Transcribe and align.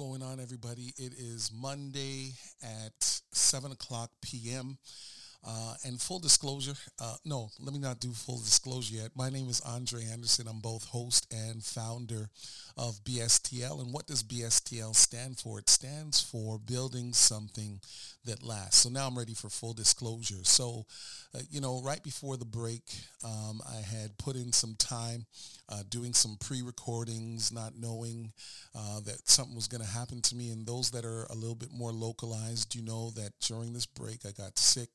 Going 0.00 0.22
on, 0.22 0.40
everybody? 0.40 0.94
It 0.96 1.12
is 1.18 1.50
Monday 1.54 2.32
at 2.62 3.20
7 3.32 3.70
o'clock 3.70 4.10
p.m. 4.22 4.78
Uh, 5.42 5.74
and 5.86 6.00
full 6.00 6.18
disclosure, 6.18 6.74
uh, 7.00 7.16
no, 7.24 7.48
let 7.58 7.72
me 7.72 7.78
not 7.78 7.98
do 7.98 8.12
full 8.12 8.38
disclosure 8.38 8.96
yet. 8.96 9.10
My 9.16 9.30
name 9.30 9.48
is 9.48 9.62
Andre 9.62 10.04
Anderson. 10.12 10.46
I'm 10.46 10.60
both 10.60 10.84
host 10.84 11.32
and 11.32 11.64
founder 11.64 12.28
of 12.76 13.02
BSTL. 13.04 13.80
And 13.80 13.92
what 13.92 14.06
does 14.06 14.22
BSTL 14.22 14.94
stand 14.94 15.38
for? 15.38 15.58
It 15.58 15.70
stands 15.70 16.20
for 16.20 16.58
building 16.58 17.14
something 17.14 17.80
that 18.26 18.42
lasts. 18.42 18.82
So 18.82 18.90
now 18.90 19.06
I'm 19.06 19.16
ready 19.16 19.32
for 19.32 19.48
full 19.48 19.72
disclosure. 19.72 20.44
So, 20.44 20.84
uh, 21.34 21.40
you 21.50 21.60
know, 21.62 21.80
right 21.82 22.02
before 22.02 22.36
the 22.36 22.44
break, 22.44 22.82
um, 23.24 23.62
I 23.66 23.80
had 23.80 24.18
put 24.18 24.36
in 24.36 24.52
some 24.52 24.74
time 24.78 25.24
uh, 25.70 25.82
doing 25.88 26.12
some 26.12 26.36
pre-recordings, 26.38 27.50
not 27.50 27.72
knowing 27.78 28.32
uh, 28.74 29.00
that 29.00 29.28
something 29.28 29.54
was 29.54 29.68
going 29.68 29.82
to 29.82 29.88
happen 29.88 30.20
to 30.22 30.36
me. 30.36 30.50
And 30.50 30.66
those 30.66 30.90
that 30.90 31.04
are 31.04 31.24
a 31.30 31.34
little 31.34 31.54
bit 31.54 31.70
more 31.72 31.92
localized, 31.92 32.74
you 32.74 32.82
know 32.82 33.10
that 33.12 33.32
during 33.40 33.72
this 33.72 33.86
break, 33.86 34.26
I 34.26 34.32
got 34.32 34.58
sick. 34.58 34.90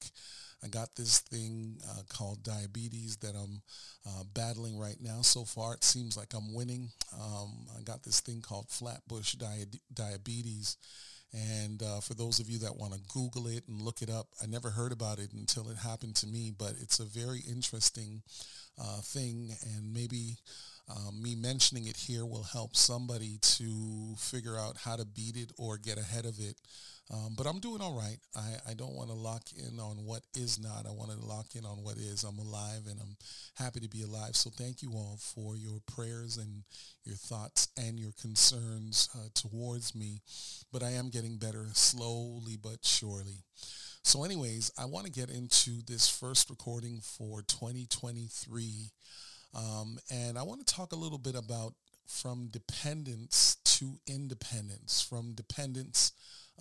I 0.63 0.67
got 0.67 0.95
this 0.95 1.20
thing 1.20 1.77
uh, 1.89 2.01
called 2.09 2.43
diabetes 2.43 3.17
that 3.17 3.35
I'm 3.35 3.61
uh, 4.07 4.23
battling 4.34 4.77
right 4.77 4.97
now. 4.99 5.21
So 5.21 5.43
far, 5.43 5.73
it 5.73 5.84
seems 5.84 6.17
like 6.17 6.34
I'm 6.34 6.53
winning. 6.53 6.89
Um, 7.13 7.67
I 7.77 7.81
got 7.84 8.03
this 8.03 8.20
thing 8.20 8.41
called 8.41 8.70
Flatbush 8.70 9.34
di- 9.34 9.79
diabetes. 9.93 10.77
And 11.34 11.84
uh, 11.84 11.99
for 11.99 12.13
those 12.13 12.39
of 12.39 12.49
you 12.49 12.59
that 12.59 12.77
want 12.77 12.93
to 12.93 12.99
Google 13.13 13.47
it 13.47 13.63
and 13.67 13.81
look 13.81 14.01
it 14.01 14.09
up, 14.09 14.27
I 14.41 14.45
never 14.45 14.70
heard 14.70 14.91
about 14.91 15.20
it 15.20 15.34
until 15.34 15.70
it 15.70 15.77
happened 15.77 16.15
to 16.17 16.27
me, 16.27 16.53
but 16.57 16.73
it's 16.79 16.99
a 16.99 17.05
very 17.05 17.41
interesting 17.49 18.21
uh, 18.79 19.01
thing. 19.01 19.51
And 19.75 19.93
maybe 19.93 20.37
um, 20.89 21.21
me 21.21 21.35
mentioning 21.35 21.87
it 21.87 21.97
here 21.97 22.25
will 22.25 22.43
help 22.43 22.75
somebody 22.75 23.39
to 23.41 24.15
figure 24.17 24.57
out 24.57 24.77
how 24.77 24.95
to 24.95 25.05
beat 25.05 25.35
it 25.35 25.51
or 25.57 25.77
get 25.77 25.97
ahead 25.97 26.25
of 26.25 26.39
it. 26.39 26.55
Um, 27.13 27.35
but 27.37 27.45
I'm 27.45 27.59
doing 27.59 27.81
all 27.81 27.93
right. 27.93 28.17
I, 28.35 28.71
I 28.71 28.73
don't 28.73 28.95
want 28.95 29.09
to 29.09 29.15
lock 29.15 29.43
in 29.55 29.79
on 29.79 29.97
what 30.05 30.23
is 30.35 30.59
not. 30.59 30.87
I 30.87 30.91
want 30.91 31.11
to 31.11 31.23
lock 31.23 31.47
in 31.55 31.65
on 31.65 31.83
what 31.83 31.97
is. 31.97 32.23
I'm 32.23 32.39
alive 32.39 32.81
and 32.89 32.99
I'm 32.99 33.15
happy 33.55 33.79
to 33.79 33.89
be 33.89 34.01
alive. 34.01 34.35
So 34.35 34.49
thank 34.49 34.81
you 34.81 34.91
all 34.93 35.17
for 35.19 35.55
your 35.55 35.79
prayers 35.85 36.37
and 36.37 36.63
your 37.03 37.15
thoughts 37.15 37.67
and 37.77 37.99
your 37.99 38.11
concerns 38.19 39.09
uh, 39.15 39.27
towards 39.35 39.93
me. 39.93 40.21
But 40.71 40.81
I 40.81 40.91
am 40.91 41.09
getting 41.09 41.37
better 41.37 41.67
slowly 41.73 42.57
but 42.61 42.79
surely. 42.83 43.43
So 44.03 44.23
anyways, 44.23 44.71
I 44.77 44.85
want 44.85 45.05
to 45.05 45.11
get 45.11 45.29
into 45.29 45.81
this 45.87 46.07
first 46.07 46.49
recording 46.49 47.01
for 47.01 47.41
2023. 47.43 48.91
Um, 49.55 49.98
and 50.11 50.37
I 50.37 50.43
want 50.43 50.65
to 50.65 50.73
talk 50.73 50.91
a 50.91 50.98
little 50.98 51.17
bit 51.17 51.35
about 51.35 51.73
from 52.07 52.49
dependence 52.51 53.57
to 53.63 53.97
independence, 54.07 55.01
from 55.01 55.34
dependence 55.34 56.12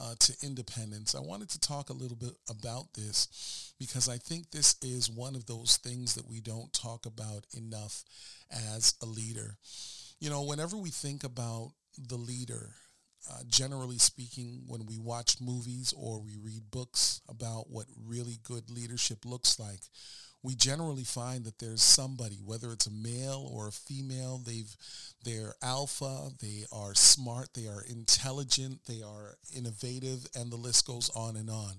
uh, 0.01 0.15
to 0.19 0.35
independence. 0.43 1.15
I 1.15 1.21
wanted 1.21 1.51
to 1.51 1.61
talk 1.61 1.91
a 1.91 1.95
little 1.95 2.17
bit 2.17 2.35
about 2.49 2.95
this 2.95 3.73
because 3.79 4.09
I 4.09 4.17
think 4.17 4.51
this 4.51 4.77
is 4.83 5.11
one 5.11 5.35
of 5.35 5.47
those 5.47 5.77
things 5.77 6.15
that 6.15 6.29
we 6.29 6.41
don't 6.41 6.73
talk 6.73 7.07
about 7.07 7.47
enough 7.57 8.05
as 8.51 8.95
a 9.03 9.07
leader. 9.07 9.57
You 10.21 10.31
know, 10.31 10.43
whenever 10.43 10.77
we 10.77 10.91
think 10.91 11.25
about 11.25 11.73
the 11.99 12.17
leader, 12.17 12.71
uh, 13.31 13.43
generally 13.49 13.99
speaking, 13.99 14.63
when 14.67 14.87
we 14.87 14.99
watch 14.99 15.41
movies 15.41 15.95
or 15.97 16.21
we 16.21 16.37
read 16.37 16.71
books 16.71 17.21
about 17.29 17.71
what 17.71 17.87
really 18.07 18.39
good 18.43 18.71
leadership 18.71 19.25
looks 19.25 19.59
like, 19.59 19.81
we 20.45 20.55
generally 20.55 21.05
find 21.05 21.47
that 21.47 21.59
there's 21.59 21.83
somebody, 21.83 22.37
whether 22.45 22.71
it's 22.71 22.87
a 22.87 22.91
male 22.91 23.51
or 23.51 23.67
a 23.67 23.73
female, 23.73 24.43
they've 24.45 24.77
they're 25.25 25.55
alpha, 25.63 26.29
they 26.43 26.65
are 26.71 26.95
smart, 26.95 27.55
they 27.55 27.67
are 27.67 27.83
intelligent, 27.89 28.81
they 28.87 29.01
are 29.01 29.37
innovative, 29.57 30.27
and 30.37 30.53
the 30.53 30.57
list 30.57 30.87
goes 30.87 31.11
on 31.17 31.37
and 31.37 31.49
on. 31.49 31.73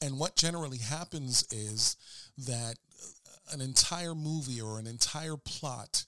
And 0.00 0.16
what 0.16 0.36
generally 0.36 0.78
happens 0.78 1.44
is 1.50 1.96
that 2.46 2.76
an 3.52 3.60
entire 3.60 4.14
movie 4.14 4.60
or 4.60 4.78
an 4.78 4.86
entire 4.86 5.36
plot 5.36 6.04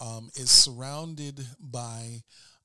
um, 0.00 0.28
is 0.36 0.50
surrounded 0.50 1.40
by 1.58 2.22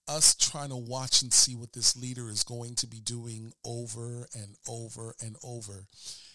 us 0.09 0.35
trying 0.35 0.69
to 0.69 0.75
watch 0.75 1.21
and 1.21 1.31
see 1.31 1.55
what 1.55 1.71
this 1.71 1.95
leader 1.95 2.29
is 2.29 2.43
going 2.43 2.75
to 2.75 2.87
be 2.87 2.99
doing 2.99 3.53
over 3.63 4.27
and 4.33 4.55
over 4.67 5.15
and 5.21 5.37
over. 5.43 5.85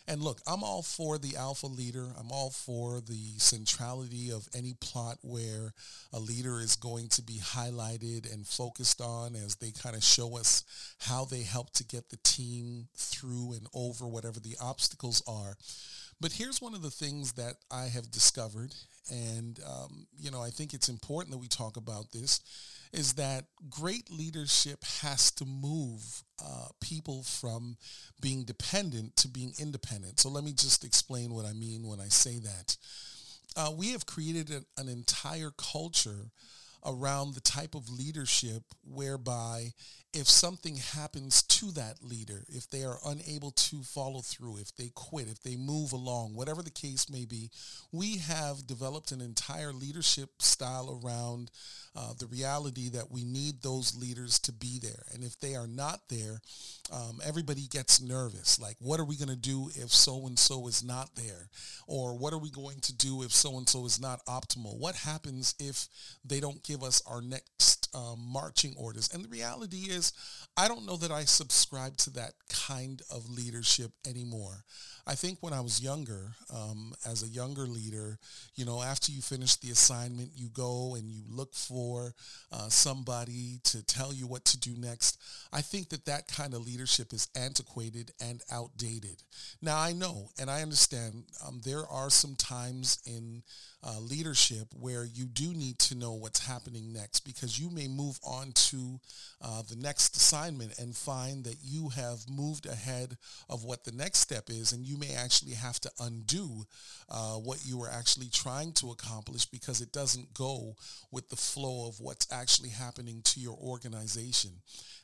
And 0.06 0.22
look, 0.22 0.40
I'm 0.46 0.62
all 0.62 0.82
for 0.82 1.16
the 1.16 1.36
alpha 1.36 1.66
leader. 1.66 2.12
I'm 2.18 2.30
all 2.30 2.50
for 2.50 3.00
the 3.00 3.38
centrality 3.38 4.30
of 4.30 4.46
any 4.54 4.74
plot 4.78 5.16
where 5.22 5.72
a 6.12 6.20
leader 6.20 6.60
is 6.60 6.76
going 6.76 7.08
to 7.10 7.22
be 7.22 7.40
highlighted 7.42 8.30
and 8.30 8.46
focused 8.46 9.00
on 9.00 9.34
as 9.34 9.56
they 9.56 9.70
kind 9.70 9.96
of 9.96 10.04
show 10.04 10.36
us 10.36 10.62
how 10.98 11.24
they 11.24 11.42
help 11.42 11.70
to 11.74 11.84
get 11.84 12.10
the 12.10 12.18
team 12.18 12.88
through 12.94 13.54
and 13.54 13.66
over 13.72 14.06
whatever 14.06 14.40
the 14.40 14.56
obstacles 14.60 15.22
are. 15.26 15.56
But 16.24 16.32
here's 16.32 16.62
one 16.62 16.72
of 16.72 16.80
the 16.80 16.90
things 16.90 17.32
that 17.32 17.56
I 17.70 17.84
have 17.84 18.10
discovered, 18.10 18.74
and 19.10 19.60
um, 19.68 20.06
you 20.16 20.30
know 20.30 20.40
I 20.40 20.48
think 20.48 20.72
it's 20.72 20.88
important 20.88 21.32
that 21.32 21.38
we 21.38 21.48
talk 21.48 21.76
about 21.76 22.12
this 22.12 22.40
is 22.94 23.12
that 23.14 23.44
great 23.68 24.10
leadership 24.10 24.82
has 25.02 25.30
to 25.32 25.44
move 25.44 26.22
uh, 26.42 26.68
people 26.80 27.24
from 27.24 27.76
being 28.22 28.44
dependent 28.44 29.16
to 29.16 29.28
being 29.28 29.52
independent. 29.58 30.18
So 30.18 30.30
let 30.30 30.44
me 30.44 30.54
just 30.54 30.82
explain 30.82 31.34
what 31.34 31.44
I 31.44 31.52
mean 31.52 31.86
when 31.86 32.00
I 32.00 32.08
say 32.08 32.38
that. 32.38 32.78
Uh, 33.54 33.72
we 33.76 33.90
have 33.90 34.06
created 34.06 34.48
an, 34.48 34.64
an 34.78 34.88
entire 34.88 35.52
culture 35.58 36.30
around 36.84 37.34
the 37.34 37.40
type 37.40 37.74
of 37.74 37.90
leadership 37.90 38.62
whereby 38.82 39.72
if 40.14 40.28
something 40.28 40.76
happens 40.76 41.42
to 41.42 41.72
that 41.72 41.96
leader, 42.00 42.44
if 42.48 42.70
they 42.70 42.84
are 42.84 42.98
unable 43.04 43.50
to 43.50 43.82
follow 43.82 44.20
through, 44.20 44.58
if 44.58 44.74
they 44.76 44.90
quit, 44.94 45.26
if 45.28 45.42
they 45.42 45.56
move 45.56 45.92
along, 45.92 46.34
whatever 46.34 46.62
the 46.62 46.70
case 46.70 47.10
may 47.10 47.24
be, 47.24 47.50
we 47.90 48.18
have 48.18 48.66
developed 48.66 49.10
an 49.10 49.20
entire 49.20 49.72
leadership 49.72 50.40
style 50.40 51.00
around 51.04 51.50
uh, 51.96 52.12
the 52.18 52.26
reality 52.26 52.88
that 52.88 53.10
we 53.10 53.24
need 53.24 53.62
those 53.62 53.96
leaders 53.96 54.38
to 54.40 54.52
be 54.52 54.78
there. 54.80 55.04
And 55.12 55.24
if 55.24 55.38
they 55.40 55.54
are 55.54 55.66
not 55.66 56.08
there, 56.08 56.40
um, 56.92 57.20
everybody 57.24 57.66
gets 57.68 58.00
nervous. 58.00 58.60
Like, 58.60 58.76
what 58.80 59.00
are 59.00 59.04
we 59.04 59.16
going 59.16 59.28
to 59.28 59.36
do 59.36 59.70
if 59.74 59.90
so-and-so 59.90 60.66
is 60.68 60.82
not 60.84 61.14
there? 61.16 61.48
Or 61.86 62.16
what 62.16 62.32
are 62.32 62.38
we 62.38 62.50
going 62.50 62.80
to 62.80 62.92
do 62.92 63.22
if 63.22 63.32
so-and-so 63.32 63.84
is 63.86 64.00
not 64.00 64.24
optimal? 64.26 64.78
What 64.78 64.96
happens 64.96 65.54
if 65.58 65.88
they 66.24 66.40
don't 66.40 66.62
give 66.62 66.73
us 66.82 67.02
our 67.06 67.22
next 67.22 67.88
um, 67.94 68.18
marching 68.20 68.74
orders? 68.76 69.08
And 69.12 69.24
the 69.24 69.28
reality 69.28 69.88
is 69.90 70.04
is 70.04 70.12
I 70.56 70.68
don't 70.68 70.86
know 70.86 70.96
that 70.98 71.10
I 71.10 71.24
subscribe 71.24 71.96
to 71.98 72.10
that 72.10 72.34
kind 72.48 73.02
of 73.10 73.28
leadership 73.28 73.90
anymore. 74.06 74.64
I 75.06 75.14
think 75.14 75.38
when 75.40 75.52
I 75.52 75.60
was 75.60 75.82
younger, 75.82 76.34
um, 76.54 76.94
as 77.04 77.22
a 77.22 77.28
younger 77.28 77.66
leader, 77.66 78.18
you 78.54 78.64
know, 78.64 78.80
after 78.80 79.12
you 79.12 79.20
finish 79.20 79.56
the 79.56 79.70
assignment, 79.70 80.30
you 80.34 80.48
go 80.48 80.94
and 80.94 81.10
you 81.10 81.22
look 81.28 81.54
for 81.54 82.14
uh, 82.52 82.68
somebody 82.68 83.60
to 83.64 83.84
tell 83.84 84.14
you 84.14 84.26
what 84.26 84.44
to 84.46 84.58
do 84.58 84.74
next. 84.78 85.20
I 85.52 85.60
think 85.60 85.90
that 85.90 86.06
that 86.06 86.28
kind 86.28 86.54
of 86.54 86.64
leadership 86.64 87.12
is 87.12 87.28
antiquated 87.36 88.12
and 88.20 88.42
outdated. 88.50 89.22
Now, 89.60 89.78
I 89.78 89.92
know 89.92 90.30
and 90.40 90.48
I 90.48 90.62
understand 90.62 91.24
um, 91.46 91.60
there 91.64 91.86
are 91.86 92.10
some 92.10 92.36
times 92.36 92.98
in 93.06 93.42
uh, 93.82 93.98
leadership 94.00 94.68
where 94.72 95.04
you 95.04 95.26
do 95.26 95.52
need 95.52 95.78
to 95.78 95.94
know 95.94 96.12
what's 96.14 96.46
happening 96.46 96.63
next 96.72 97.20
because 97.20 97.58
you 97.58 97.70
may 97.70 97.88
move 97.88 98.18
on 98.24 98.52
to 98.52 98.98
uh, 99.42 99.62
the 99.68 99.76
next 99.76 100.16
assignment 100.16 100.78
and 100.78 100.96
find 100.96 101.44
that 101.44 101.56
you 101.62 101.88
have 101.90 102.28
moved 102.28 102.66
ahead 102.66 103.16
of 103.48 103.64
what 103.64 103.84
the 103.84 103.92
next 103.92 104.20
step 104.20 104.48
is 104.48 104.72
and 104.72 104.86
you 104.86 104.96
may 104.96 105.14
actually 105.14 105.52
have 105.52 105.80
to 105.80 105.90
undo 106.00 106.64
uh, 107.08 107.34
what 107.34 107.64
you 107.64 107.78
were 107.78 107.90
actually 107.90 108.28
trying 108.28 108.72
to 108.72 108.90
accomplish 108.90 109.44
because 109.46 109.80
it 109.80 109.92
doesn't 109.92 110.32
go 110.34 110.74
with 111.10 111.28
the 111.28 111.36
flow 111.36 111.88
of 111.88 112.00
what's 112.00 112.30
actually 112.32 112.70
happening 112.70 113.20
to 113.22 113.40
your 113.40 113.56
organization. 113.62 114.50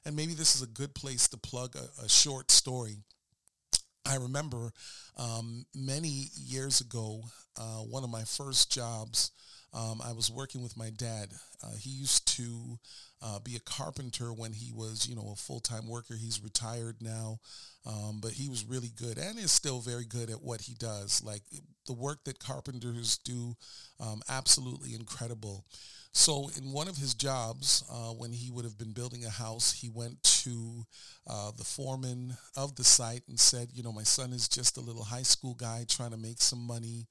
And 0.05 0.17
maybe 0.17 0.35
this 0.35 0.55
is 0.57 0.63
a 0.63 0.67
good 0.67 0.95
place 0.95 1.29
to 1.29 1.37
plug 1.37 1.77
a, 1.77 2.05
a 2.05 2.09
short 2.09 2.51
story 2.51 2.97
I 4.07 4.17
remember 4.17 4.73
um, 5.17 5.67
many 5.75 6.31
years 6.35 6.81
ago, 6.81 7.23
uh, 7.57 7.81
one 7.83 8.03
of 8.03 8.11
my 8.11 8.25
first 8.25 8.73
jobs, 8.73 9.31
um, 9.73 10.01
I 10.05 10.13
was 10.13 10.31
working 10.31 10.63
with 10.63 10.77
my 10.77 10.91
dad. 10.91 11.29
Uh, 11.63 11.75
he 11.79 11.91
used 11.91 12.27
to 12.37 12.79
uh, 13.23 13.39
be 13.39 13.57
a 13.57 13.61
carpenter 13.61 14.33
when 14.33 14.53
he 14.53 14.73
was, 14.73 15.07
you 15.09 15.15
know, 15.15 15.31
a 15.33 15.37
full-time 15.37 15.87
worker. 15.89 16.15
He's 16.17 16.43
retired 16.43 16.97
now, 17.01 17.39
um, 17.87 18.19
but 18.21 18.33
he 18.33 18.49
was 18.49 18.65
really 18.65 18.91
good 18.97 19.19
and 19.19 19.39
is 19.39 19.53
still 19.53 19.81
very 19.81 20.05
good 20.05 20.31
at 20.31 20.43
what 20.43 20.63
he 20.63 20.75
does. 20.75 21.23
Like 21.23 21.43
the 21.87 21.93
work 21.93 22.25
that 22.25 22.39
carpenters 22.39 23.19
do, 23.19 23.55
um, 24.01 24.23
absolutely 24.29 24.95
incredible. 24.95 25.65
So 26.13 26.51
in 26.57 26.73
one 26.73 26.89
of 26.89 26.97
his 26.97 27.15
jobs, 27.15 27.85
uh, 27.89 28.11
when 28.15 28.33
he 28.33 28.51
would 28.51 28.65
have 28.65 28.77
been 28.77 28.93
building 28.93 29.25
a 29.25 29.31
house, 29.31 29.73
he 29.73 29.89
went 29.89 30.21
to 30.43 30.85
uh, 31.29 31.53
the 31.57 31.65
foreman 31.65 32.37
of 32.57 32.75
the 32.75 32.83
site 32.83 33.23
and 33.29 33.39
said, 33.39 33.69
you 33.73 33.85
know, 33.85 33.93
my 33.93 34.03
son 34.03 34.33
is 34.33 34.49
just 34.49 34.77
a 34.77 34.81
little 34.81 35.05
high 35.05 35.23
school 35.23 35.55
guy 35.55 35.85
trying 35.89 36.11
to 36.11 36.17
make 36.17 36.41
some 36.41 36.67
money 36.67 37.07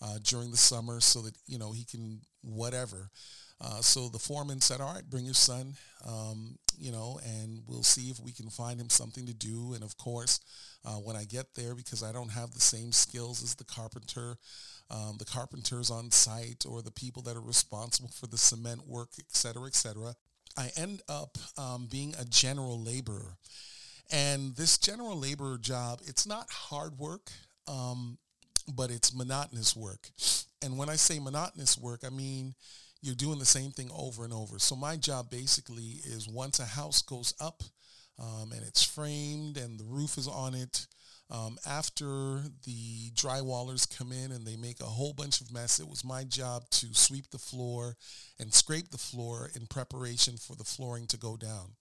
uh, 0.00 0.18
during 0.22 0.50
the 0.50 0.56
summer 0.56 1.00
so 1.00 1.22
that, 1.22 1.34
you 1.46 1.58
know, 1.58 1.72
he 1.72 1.84
can 1.84 2.20
whatever. 2.42 3.10
Uh, 3.60 3.80
so 3.80 4.08
the 4.08 4.18
foreman 4.18 4.60
said, 4.60 4.80
all 4.80 4.92
right, 4.92 5.08
bring 5.08 5.24
your 5.24 5.34
son, 5.34 5.74
um, 6.06 6.58
you 6.76 6.90
know, 6.90 7.20
and 7.24 7.62
we'll 7.66 7.84
see 7.84 8.10
if 8.10 8.20
we 8.20 8.32
can 8.32 8.50
find 8.50 8.80
him 8.80 8.90
something 8.90 9.26
to 9.26 9.32
do. 9.32 9.72
And 9.74 9.84
of 9.84 9.96
course, 9.96 10.40
uh, 10.84 10.96
when 10.96 11.16
I 11.16 11.24
get 11.24 11.54
there, 11.54 11.74
because 11.74 12.02
I 12.02 12.12
don't 12.12 12.32
have 12.32 12.52
the 12.52 12.60
same 12.60 12.92
skills 12.92 13.42
as 13.42 13.54
the 13.54 13.64
carpenter, 13.64 14.36
um, 14.90 15.16
the 15.18 15.24
carpenters 15.24 15.90
on 15.90 16.10
site 16.10 16.66
or 16.68 16.82
the 16.82 16.90
people 16.90 17.22
that 17.22 17.36
are 17.36 17.40
responsible 17.40 18.10
for 18.10 18.26
the 18.26 18.36
cement 18.36 18.86
work, 18.86 19.10
et 19.18 19.30
cetera, 19.30 19.66
et 19.66 19.74
cetera, 19.74 20.14
I 20.58 20.70
end 20.76 21.00
up 21.08 21.38
um, 21.56 21.86
being 21.90 22.14
a 22.18 22.24
general 22.24 22.82
laborer. 22.82 23.38
And 24.10 24.54
this 24.56 24.76
general 24.78 25.18
laborer 25.18 25.58
job, 25.58 26.00
it's 26.04 26.26
not 26.26 26.50
hard 26.50 26.98
work, 26.98 27.30
um, 27.66 28.18
but 28.72 28.90
it's 28.90 29.14
monotonous 29.14 29.76
work. 29.76 30.10
And 30.62 30.78
when 30.78 30.88
I 30.88 30.96
say 30.96 31.18
monotonous 31.18 31.78
work, 31.78 32.00
I 32.06 32.10
mean 32.10 32.54
you're 33.02 33.14
doing 33.14 33.38
the 33.38 33.44
same 33.44 33.70
thing 33.70 33.90
over 33.94 34.24
and 34.24 34.32
over. 34.32 34.58
So 34.58 34.74
my 34.74 34.96
job 34.96 35.28
basically 35.30 36.00
is 36.04 36.26
once 36.26 36.58
a 36.58 36.64
house 36.64 37.02
goes 37.02 37.34
up 37.38 37.62
um, 38.18 38.50
and 38.52 38.62
it's 38.66 38.82
framed 38.82 39.58
and 39.58 39.78
the 39.78 39.84
roof 39.84 40.16
is 40.16 40.26
on 40.26 40.54
it, 40.54 40.86
um, 41.30 41.58
after 41.66 42.40
the 42.64 43.10
drywallers 43.14 43.88
come 43.98 44.12
in 44.12 44.32
and 44.32 44.46
they 44.46 44.56
make 44.56 44.80
a 44.80 44.84
whole 44.84 45.12
bunch 45.12 45.40
of 45.40 45.52
mess, 45.52 45.80
it 45.80 45.88
was 45.88 46.04
my 46.04 46.24
job 46.24 46.68
to 46.70 46.94
sweep 46.94 47.30
the 47.30 47.38
floor 47.38 47.96
and 48.38 48.52
scrape 48.52 48.90
the 48.90 48.98
floor 48.98 49.50
in 49.54 49.66
preparation 49.66 50.36
for 50.36 50.54
the 50.54 50.64
flooring 50.64 51.06
to 51.08 51.16
go 51.16 51.36
down. 51.36 51.72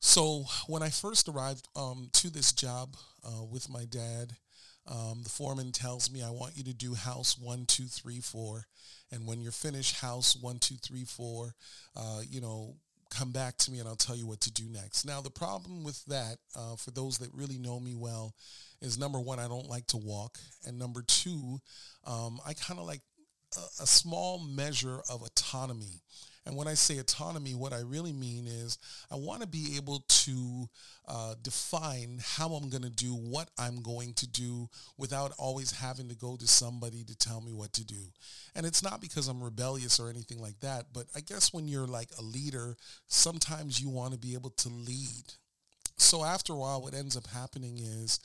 So 0.00 0.44
when 0.66 0.82
I 0.82 0.90
first 0.90 1.28
arrived 1.28 1.68
um, 1.74 2.10
to 2.14 2.30
this 2.30 2.52
job 2.52 2.96
uh, 3.26 3.42
with 3.42 3.70
my 3.70 3.86
dad, 3.86 4.36
um, 4.86 5.22
the 5.22 5.30
foreman 5.30 5.72
tells 5.72 6.10
me, 6.10 6.22
I 6.22 6.30
want 6.30 6.56
you 6.56 6.64
to 6.64 6.74
do 6.74 6.94
house 6.94 7.38
one, 7.38 7.64
two, 7.66 7.84
three, 7.84 8.20
four. 8.20 8.66
And 9.10 9.26
when 9.26 9.40
you're 9.40 9.52
finished, 9.52 9.96
house 9.96 10.36
one, 10.36 10.58
two, 10.58 10.76
three, 10.76 11.04
four, 11.04 11.54
uh, 11.96 12.20
you 12.28 12.40
know, 12.40 12.76
come 13.10 13.30
back 13.30 13.56
to 13.58 13.70
me 13.70 13.78
and 13.78 13.88
I'll 13.88 13.94
tell 13.94 14.16
you 14.16 14.26
what 14.26 14.40
to 14.42 14.52
do 14.52 14.64
next. 14.68 15.06
Now, 15.06 15.20
the 15.20 15.30
problem 15.30 15.84
with 15.84 16.04
that, 16.06 16.36
uh, 16.56 16.76
for 16.76 16.90
those 16.90 17.18
that 17.18 17.32
really 17.32 17.58
know 17.58 17.78
me 17.78 17.94
well, 17.94 18.34
is 18.80 18.98
number 18.98 19.20
one, 19.20 19.38
I 19.38 19.48
don't 19.48 19.68
like 19.68 19.86
to 19.88 19.96
walk. 19.96 20.38
And 20.66 20.78
number 20.78 21.02
two, 21.02 21.60
um, 22.06 22.38
I 22.46 22.54
kind 22.54 22.78
of 22.78 22.86
like 22.86 23.02
a, 23.56 23.82
a 23.82 23.86
small 23.86 24.38
measure 24.38 25.00
of 25.10 25.22
autonomy. 25.22 26.02
And 26.46 26.56
when 26.56 26.68
I 26.68 26.74
say 26.74 26.98
autonomy, 26.98 27.54
what 27.54 27.72
I 27.72 27.80
really 27.80 28.12
mean 28.12 28.46
is 28.46 28.78
I 29.10 29.16
want 29.16 29.40
to 29.40 29.48
be 29.48 29.76
able 29.76 30.04
to 30.06 30.68
uh, 31.08 31.34
define 31.42 32.18
how 32.22 32.48
I'm 32.50 32.68
going 32.68 32.82
to 32.82 32.90
do 32.90 33.14
what 33.14 33.48
I'm 33.58 33.80
going 33.80 34.12
to 34.14 34.26
do 34.26 34.68
without 34.98 35.32
always 35.38 35.70
having 35.70 36.08
to 36.08 36.14
go 36.14 36.36
to 36.36 36.46
somebody 36.46 37.02
to 37.04 37.16
tell 37.16 37.40
me 37.40 37.52
what 37.52 37.72
to 37.74 37.84
do. 37.84 38.12
And 38.54 38.66
it's 38.66 38.82
not 38.82 39.00
because 39.00 39.26
I'm 39.28 39.42
rebellious 39.42 39.98
or 39.98 40.10
anything 40.10 40.40
like 40.40 40.60
that, 40.60 40.86
but 40.92 41.06
I 41.16 41.20
guess 41.20 41.52
when 41.52 41.66
you're 41.66 41.86
like 41.86 42.10
a 42.18 42.22
leader, 42.22 42.76
sometimes 43.08 43.80
you 43.80 43.88
want 43.88 44.12
to 44.12 44.18
be 44.18 44.34
able 44.34 44.50
to 44.50 44.68
lead. 44.68 45.24
So 45.96 46.24
after 46.24 46.52
a 46.52 46.56
while, 46.56 46.82
what 46.82 46.94
ends 46.94 47.16
up 47.16 47.26
happening 47.28 47.78
is 47.78 48.20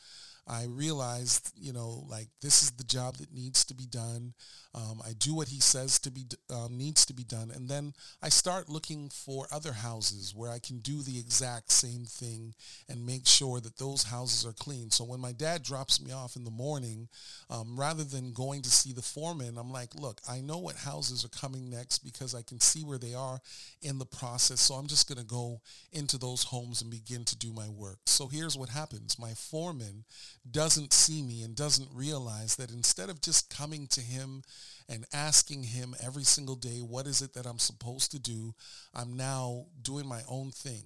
I 0.47 0.65
realized, 0.65 1.51
you 1.55 1.73
know, 1.73 2.05
like 2.09 2.27
this 2.41 2.63
is 2.63 2.71
the 2.71 2.83
job 2.83 3.17
that 3.17 3.33
needs 3.33 3.63
to 3.65 3.73
be 3.73 3.85
done. 3.85 4.33
Um, 4.75 5.01
I 5.05 5.13
do 5.17 5.35
what 5.35 5.47
he 5.47 5.59
says 5.59 5.97
to 5.99 6.11
be 6.11 6.25
um, 6.53 6.77
needs 6.77 7.05
to 7.07 7.13
be 7.13 7.23
done, 7.23 7.51
and 7.53 7.67
then 7.67 7.93
I 8.21 8.29
start 8.29 8.69
looking 8.69 9.09
for 9.09 9.47
other 9.51 9.73
houses 9.73 10.33
where 10.35 10.51
I 10.51 10.59
can 10.59 10.79
do 10.79 11.01
the 11.01 11.17
exact 11.19 11.71
same 11.71 12.05
thing 12.05 12.53
and 12.87 13.05
make 13.05 13.25
sure 13.25 13.59
that 13.59 13.77
those 13.77 14.03
houses 14.03 14.45
are 14.45 14.53
clean. 14.53 14.91
So 14.91 15.03
when 15.03 15.19
my 15.19 15.31
dad 15.31 15.63
drops 15.63 15.99
me 15.99 16.11
off 16.11 16.35
in 16.35 16.43
the 16.43 16.51
morning, 16.51 17.09
um, 17.49 17.79
rather 17.79 18.03
than 18.03 18.31
going 18.31 18.61
to 18.61 18.69
see 18.69 18.93
the 18.93 19.01
foreman, 19.01 19.57
I'm 19.57 19.71
like, 19.71 19.95
look, 19.95 20.21
I 20.29 20.41
know 20.41 20.59
what 20.59 20.75
houses 20.75 21.25
are 21.25 21.29
coming 21.29 21.69
next 21.69 21.99
because 21.99 22.35
I 22.35 22.43
can 22.43 22.59
see 22.59 22.83
where 22.83 22.99
they 22.99 23.15
are 23.15 23.39
in 23.81 23.97
the 23.97 24.05
process. 24.05 24.61
So 24.61 24.75
I'm 24.75 24.87
just 24.87 25.07
going 25.07 25.19
to 25.19 25.25
go 25.25 25.61
into 25.91 26.17
those 26.17 26.43
homes 26.43 26.81
and 26.81 26.91
begin 26.91 27.25
to 27.25 27.35
do 27.35 27.51
my 27.53 27.67
work. 27.69 27.99
So 28.05 28.27
here's 28.27 28.57
what 28.57 28.69
happens: 28.69 29.17
my 29.17 29.33
foreman 29.33 30.05
doesn't 30.49 30.93
see 30.93 31.21
me 31.21 31.41
and 31.43 31.55
doesn't 31.55 31.89
realize 31.93 32.55
that 32.55 32.71
instead 32.71 33.09
of 33.09 33.21
just 33.21 33.55
coming 33.55 33.87
to 33.87 34.01
him 34.01 34.43
and 34.87 35.05
asking 35.13 35.63
him 35.63 35.95
every 36.03 36.23
single 36.23 36.55
day, 36.55 36.79
what 36.79 37.07
is 37.07 37.21
it 37.21 37.33
that 37.33 37.45
I'm 37.45 37.59
supposed 37.59 38.11
to 38.11 38.19
do? 38.19 38.53
I'm 38.93 39.15
now 39.15 39.65
doing 39.81 40.07
my 40.07 40.21
own 40.27 40.51
thing. 40.51 40.83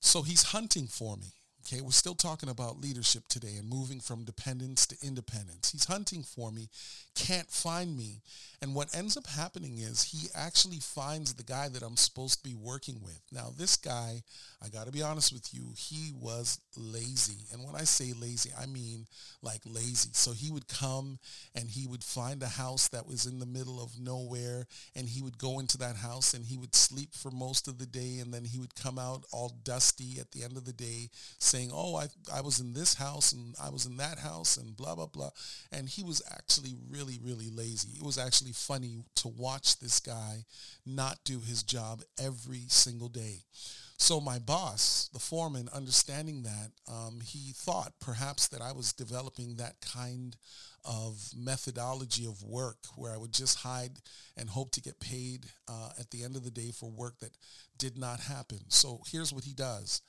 So 0.00 0.22
he's 0.22 0.42
hunting 0.42 0.86
for 0.86 1.16
me. 1.16 1.34
Okay, 1.66 1.80
we're 1.80 1.92
still 1.92 2.14
talking 2.14 2.50
about 2.50 2.82
leadership 2.82 3.26
today 3.26 3.56
and 3.58 3.66
moving 3.66 3.98
from 3.98 4.24
dependence 4.24 4.86
to 4.86 4.96
independence. 5.02 5.72
He's 5.72 5.86
hunting 5.86 6.22
for 6.22 6.52
me, 6.52 6.68
can't 7.14 7.48
find 7.48 7.96
me. 7.96 8.20
And 8.60 8.74
what 8.74 8.94
ends 8.94 9.16
up 9.16 9.26
happening 9.26 9.78
is 9.78 10.02
he 10.02 10.28
actually 10.34 10.78
finds 10.78 11.34
the 11.34 11.42
guy 11.42 11.68
that 11.68 11.82
I'm 11.82 11.96
supposed 11.96 12.42
to 12.42 12.48
be 12.48 12.54
working 12.54 13.00
with. 13.02 13.20
Now, 13.30 13.50
this 13.56 13.76
guy, 13.76 14.22
I 14.64 14.68
got 14.68 14.86
to 14.86 14.92
be 14.92 15.02
honest 15.02 15.32
with 15.32 15.52
you, 15.52 15.72
he 15.76 16.12
was 16.18 16.58
lazy. 16.76 17.46
And 17.52 17.62
when 17.64 17.74
I 17.74 17.84
say 17.84 18.12
lazy, 18.18 18.50
I 18.58 18.66
mean 18.66 19.06
like 19.42 19.60
lazy. 19.66 20.10
So 20.12 20.32
he 20.32 20.50
would 20.50 20.68
come 20.68 21.18
and 21.54 21.68
he 21.68 21.86
would 21.86 22.02
find 22.02 22.42
a 22.42 22.48
house 22.48 22.88
that 22.88 23.06
was 23.06 23.26
in 23.26 23.38
the 23.38 23.46
middle 23.46 23.82
of 23.82 23.98
nowhere 23.98 24.66
and 24.96 25.08
he 25.08 25.20
would 25.20 25.36
go 25.36 25.58
into 25.58 25.76
that 25.78 25.96
house 25.96 26.32
and 26.32 26.46
he 26.46 26.56
would 26.56 26.74
sleep 26.74 27.14
for 27.14 27.30
most 27.30 27.68
of 27.68 27.78
the 27.78 27.86
day 27.86 28.18
and 28.20 28.32
then 28.32 28.44
he 28.44 28.58
would 28.58 28.74
come 28.74 28.98
out 28.98 29.24
all 29.30 29.52
dusty 29.62 30.18
at 30.18 30.30
the 30.32 30.42
end 30.42 30.56
of 30.56 30.64
the 30.64 30.72
day 30.72 31.10
saying, 31.54 31.70
oh, 31.72 31.94
I, 31.94 32.06
I 32.32 32.40
was 32.40 32.58
in 32.58 32.72
this 32.72 32.94
house 32.94 33.32
and 33.32 33.54
I 33.62 33.70
was 33.70 33.86
in 33.86 33.96
that 33.98 34.18
house 34.18 34.56
and 34.56 34.76
blah, 34.76 34.96
blah, 34.96 35.06
blah. 35.06 35.30
And 35.70 35.88
he 35.88 36.02
was 36.02 36.20
actually 36.32 36.74
really, 36.90 37.20
really 37.22 37.48
lazy. 37.48 37.90
It 37.96 38.02
was 38.02 38.18
actually 38.18 38.50
funny 38.50 39.04
to 39.16 39.28
watch 39.28 39.78
this 39.78 40.00
guy 40.00 40.44
not 40.84 41.18
do 41.24 41.38
his 41.38 41.62
job 41.62 42.02
every 42.20 42.64
single 42.66 43.08
day. 43.08 43.44
So 43.98 44.20
my 44.20 44.40
boss, 44.40 45.08
the 45.12 45.20
foreman, 45.20 45.68
understanding 45.72 46.42
that, 46.42 46.72
um, 46.92 47.20
he 47.24 47.52
thought 47.54 47.92
perhaps 48.00 48.48
that 48.48 48.60
I 48.60 48.72
was 48.72 48.92
developing 48.92 49.54
that 49.56 49.76
kind 49.80 50.36
of 50.84 51.30
methodology 51.36 52.26
of 52.26 52.42
work 52.42 52.78
where 52.96 53.12
I 53.12 53.16
would 53.16 53.32
just 53.32 53.60
hide 53.60 54.00
and 54.36 54.50
hope 54.50 54.72
to 54.72 54.82
get 54.82 54.98
paid 54.98 55.46
uh, 55.68 55.90
at 56.00 56.10
the 56.10 56.24
end 56.24 56.34
of 56.34 56.42
the 56.42 56.50
day 56.50 56.72
for 56.72 56.90
work 56.90 57.20
that 57.20 57.36
did 57.78 57.96
not 57.96 58.18
happen. 58.18 58.58
So 58.68 59.02
here's 59.06 59.32
what 59.32 59.44
he 59.44 59.54
does. 59.54 60.02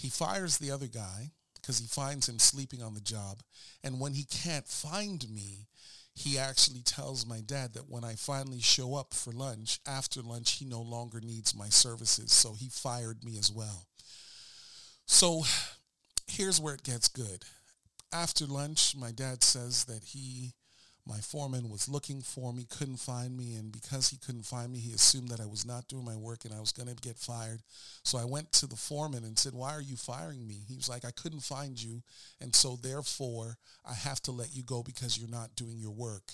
He 0.00 0.08
fires 0.08 0.56
the 0.56 0.70
other 0.70 0.86
guy 0.86 1.32
because 1.60 1.78
he 1.78 1.86
finds 1.86 2.26
him 2.26 2.38
sleeping 2.38 2.82
on 2.82 2.94
the 2.94 3.02
job. 3.02 3.42
And 3.84 4.00
when 4.00 4.14
he 4.14 4.24
can't 4.24 4.66
find 4.66 5.28
me, 5.28 5.66
he 6.14 6.38
actually 6.38 6.80
tells 6.80 7.26
my 7.26 7.40
dad 7.44 7.74
that 7.74 7.90
when 7.90 8.02
I 8.02 8.14
finally 8.14 8.62
show 8.62 8.94
up 8.94 9.12
for 9.12 9.30
lunch, 9.30 9.78
after 9.86 10.22
lunch, 10.22 10.52
he 10.52 10.64
no 10.64 10.80
longer 10.80 11.20
needs 11.20 11.54
my 11.54 11.68
services. 11.68 12.32
So 12.32 12.54
he 12.54 12.70
fired 12.70 13.22
me 13.22 13.36
as 13.36 13.52
well. 13.52 13.88
So 15.06 15.42
here's 16.26 16.58
where 16.58 16.74
it 16.74 16.82
gets 16.82 17.08
good. 17.08 17.44
After 18.10 18.46
lunch, 18.46 18.96
my 18.96 19.12
dad 19.12 19.44
says 19.44 19.84
that 19.84 20.02
he 20.02 20.54
my 21.10 21.18
foreman 21.18 21.68
was 21.68 21.88
looking 21.88 22.22
for 22.22 22.52
me, 22.52 22.66
couldn't 22.70 22.98
find 22.98 23.36
me, 23.36 23.56
and 23.56 23.72
because 23.72 24.08
he 24.08 24.16
couldn't 24.16 24.46
find 24.46 24.72
me, 24.72 24.78
he 24.78 24.92
assumed 24.92 25.28
that 25.30 25.40
I 25.40 25.46
was 25.46 25.66
not 25.66 25.88
doing 25.88 26.04
my 26.04 26.14
work 26.14 26.44
and 26.44 26.54
I 26.54 26.60
was 26.60 26.70
going 26.70 26.88
to 26.88 26.94
get 26.94 27.18
fired. 27.18 27.62
So 28.04 28.16
I 28.16 28.24
went 28.24 28.52
to 28.52 28.68
the 28.68 28.76
foreman 28.76 29.24
and 29.24 29.36
said, 29.36 29.52
why 29.52 29.72
are 29.72 29.82
you 29.82 29.96
firing 29.96 30.46
me? 30.46 30.58
He 30.68 30.76
was 30.76 30.88
like, 30.88 31.04
I 31.04 31.10
couldn't 31.10 31.40
find 31.40 31.82
you, 31.82 32.02
and 32.40 32.54
so 32.54 32.78
therefore 32.80 33.56
I 33.84 33.94
have 33.94 34.20
to 34.22 34.30
let 34.30 34.54
you 34.54 34.62
go 34.62 34.84
because 34.84 35.18
you're 35.18 35.28
not 35.28 35.56
doing 35.56 35.78
your 35.78 35.90
work. 35.90 36.32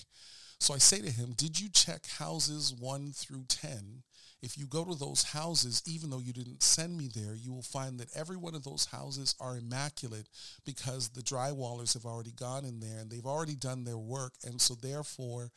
So 0.59 0.75
I 0.75 0.77
say 0.77 1.01
to 1.01 1.09
him, 1.09 1.33
did 1.35 1.59
you 1.59 1.69
check 1.69 2.05
houses 2.05 2.73
1 2.79 3.11
through 3.13 3.45
10 3.47 4.03
if 4.41 4.57
you 4.57 4.67
go 4.67 4.85
to 4.85 4.95
those 4.95 5.23
houses, 5.23 5.81
even 5.85 6.09
though 6.09 6.19
you 6.19 6.33
didn't 6.33 6.61
send 6.61 6.95
me 6.95 7.09
there, 7.13 7.35
you 7.35 7.51
will 7.51 7.63
find 7.63 7.99
that 7.99 8.15
every 8.15 8.37
one 8.37 8.55
of 8.55 8.63
those 8.63 8.85
houses 8.85 9.35
are 9.39 9.57
immaculate 9.57 10.27
because 10.65 11.09
the 11.09 11.21
drywallers 11.21 11.93
have 11.93 12.05
already 12.05 12.31
gone 12.31 12.63
in 12.63 12.79
there 12.79 12.99
and 12.99 13.09
they've 13.09 13.25
already 13.25 13.55
done 13.55 13.83
their 13.83 13.97
work. 13.97 14.33
And 14.43 14.61
so 14.61 14.75
therefore, 14.75 15.51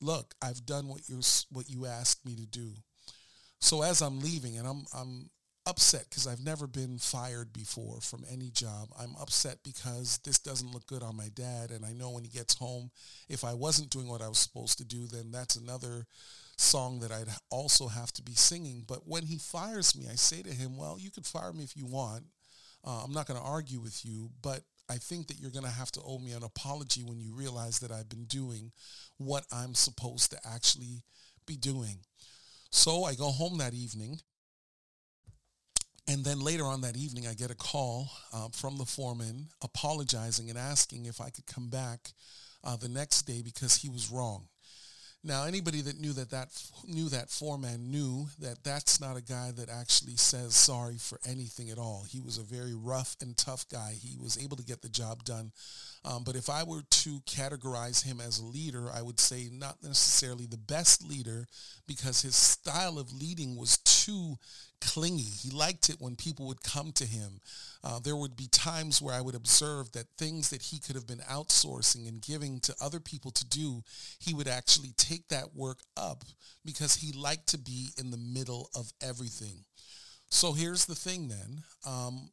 look, 0.00 0.34
I've 0.40 0.64
done 0.64 0.88
what 0.88 1.08
you 1.08 1.20
what 1.50 1.68
you 1.68 1.86
asked 1.86 2.24
me 2.24 2.34
to 2.36 2.46
do. 2.46 2.72
So 3.60 3.82
as 3.82 4.00
I'm 4.00 4.20
leaving, 4.20 4.56
and 4.56 4.66
I'm 4.66 4.84
I'm 4.94 5.30
upset 5.66 6.06
because 6.08 6.26
I've 6.26 6.44
never 6.44 6.66
been 6.66 6.98
fired 6.98 7.52
before 7.52 8.00
from 8.00 8.24
any 8.30 8.50
job. 8.50 8.88
I'm 8.98 9.14
upset 9.20 9.58
because 9.64 10.18
this 10.24 10.38
doesn't 10.38 10.72
look 10.72 10.86
good 10.86 11.02
on 11.02 11.16
my 11.16 11.28
dad, 11.34 11.70
and 11.70 11.84
I 11.84 11.92
know 11.92 12.10
when 12.10 12.24
he 12.24 12.30
gets 12.30 12.54
home, 12.54 12.90
if 13.28 13.44
I 13.44 13.54
wasn't 13.54 13.90
doing 13.90 14.08
what 14.08 14.22
I 14.22 14.28
was 14.28 14.38
supposed 14.38 14.78
to 14.78 14.84
do, 14.84 15.06
then 15.06 15.30
that's 15.30 15.56
another 15.56 16.06
song 16.56 17.00
that 17.00 17.12
I'd 17.12 17.28
also 17.50 17.88
have 17.88 18.12
to 18.12 18.22
be 18.22 18.34
singing. 18.34 18.84
But 18.86 19.06
when 19.06 19.24
he 19.24 19.38
fires 19.38 19.96
me, 19.96 20.06
I 20.10 20.14
say 20.16 20.42
to 20.42 20.50
him, 20.50 20.76
well, 20.76 20.96
you 20.98 21.10
can 21.10 21.22
fire 21.22 21.52
me 21.52 21.64
if 21.64 21.76
you 21.76 21.86
want. 21.86 22.24
Uh, 22.84 23.02
I'm 23.04 23.12
not 23.12 23.26
going 23.26 23.40
to 23.40 23.46
argue 23.46 23.80
with 23.80 24.04
you, 24.04 24.30
but 24.42 24.62
I 24.88 24.96
think 24.96 25.28
that 25.28 25.38
you're 25.40 25.50
going 25.50 25.64
to 25.64 25.70
have 25.70 25.90
to 25.92 26.02
owe 26.04 26.18
me 26.18 26.32
an 26.32 26.42
apology 26.42 27.02
when 27.02 27.18
you 27.20 27.34
realize 27.34 27.78
that 27.80 27.90
I've 27.90 28.08
been 28.08 28.26
doing 28.26 28.72
what 29.16 29.44
I'm 29.52 29.74
supposed 29.74 30.30
to 30.32 30.38
actually 30.46 31.02
be 31.46 31.56
doing. 31.56 32.00
So 32.70 33.04
I 33.04 33.14
go 33.14 33.30
home 33.30 33.58
that 33.58 33.74
evening 33.74 34.20
And 36.06 36.24
then 36.24 36.40
later 36.40 36.64
on 36.64 36.82
that 36.82 36.96
evening, 36.96 37.26
I 37.26 37.34
get 37.34 37.50
a 37.50 37.54
call 37.54 38.10
uh, 38.32 38.48
from 38.52 38.76
the 38.76 38.84
foreman 38.84 39.48
apologizing 39.62 40.50
and 40.50 40.58
asking 40.58 41.06
if 41.06 41.20
I 41.20 41.30
could 41.30 41.46
come 41.46 41.68
back 41.70 42.12
uh, 42.62 42.76
the 42.76 42.88
next 42.88 43.22
day 43.22 43.42
because 43.42 43.76
he 43.76 43.88
was 43.88 44.10
wrong. 44.10 44.48
Now, 45.26 45.44
anybody 45.44 45.80
that 45.80 45.98
knew 45.98 46.12
that 46.12 46.30
that 46.32 46.48
knew 46.86 47.08
that 47.08 47.30
foreman 47.30 47.90
knew 47.90 48.26
that 48.40 48.62
that's 48.62 49.00
not 49.00 49.16
a 49.16 49.22
guy 49.22 49.52
that 49.56 49.70
actually 49.70 50.16
says 50.16 50.54
sorry 50.54 50.98
for 50.98 51.18
anything 51.26 51.70
at 51.70 51.78
all. 51.78 52.04
He 52.06 52.20
was 52.20 52.36
a 52.36 52.42
very 52.42 52.74
rough 52.74 53.16
and 53.22 53.34
tough 53.34 53.66
guy. 53.72 53.94
He 53.98 54.18
was 54.18 54.36
able 54.42 54.58
to 54.58 54.62
get 54.62 54.82
the 54.82 54.90
job 54.90 55.24
done. 55.24 55.50
Um, 56.04 56.24
but 56.24 56.36
if 56.36 56.50
I 56.50 56.62
were 56.62 56.82
to 56.82 57.20
categorize 57.20 58.04
him 58.04 58.20
as 58.20 58.38
a 58.38 58.44
leader, 58.44 58.90
I 58.94 59.00
would 59.00 59.18
say 59.18 59.48
not 59.50 59.82
necessarily 59.82 60.44
the 60.44 60.58
best 60.58 61.02
leader 61.02 61.46
because 61.86 62.20
his 62.20 62.36
style 62.36 62.98
of 62.98 63.10
leading 63.10 63.56
was 63.56 63.78
too 64.04 64.36
clingy. 64.80 65.22
He 65.22 65.50
liked 65.50 65.88
it 65.88 65.96
when 65.98 66.16
people 66.16 66.46
would 66.46 66.62
come 66.62 66.92
to 66.92 67.06
him. 67.06 67.40
Uh, 67.82 67.98
there 67.98 68.16
would 68.16 68.36
be 68.36 68.48
times 68.48 69.00
where 69.00 69.14
I 69.14 69.20
would 69.20 69.34
observe 69.34 69.92
that 69.92 70.06
things 70.18 70.50
that 70.50 70.62
he 70.62 70.78
could 70.78 70.94
have 70.94 71.06
been 71.06 71.22
outsourcing 71.30 72.08
and 72.08 72.20
giving 72.20 72.60
to 72.60 72.74
other 72.82 73.00
people 73.00 73.30
to 73.32 73.44
do, 73.44 73.82
he 74.18 74.34
would 74.34 74.48
actually 74.48 74.92
take 74.96 75.28
that 75.28 75.54
work 75.54 75.78
up 75.96 76.24
because 76.64 76.96
he 76.96 77.12
liked 77.12 77.48
to 77.48 77.58
be 77.58 77.90
in 77.98 78.10
the 78.10 78.16
middle 78.16 78.70
of 78.74 78.92
everything. 79.02 79.64
So 80.30 80.52
here's 80.52 80.86
the 80.86 80.94
thing 80.94 81.28
then. 81.28 81.62
Um, 81.86 82.30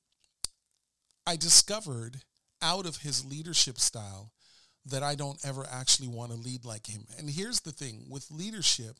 I 1.25 1.35
discovered 1.35 2.17
out 2.61 2.85
of 2.85 2.97
his 2.97 3.25
leadership 3.25 3.79
style 3.79 4.31
that 4.85 5.03
I 5.03 5.15
don't 5.15 5.39
ever 5.45 5.65
actually 5.71 6.07
want 6.07 6.31
to 6.31 6.37
lead 6.37 6.65
like 6.65 6.87
him. 6.87 7.05
And 7.17 7.29
here's 7.29 7.61
the 7.61 7.71
thing 7.71 8.05
with 8.09 8.31
leadership, 8.31 8.95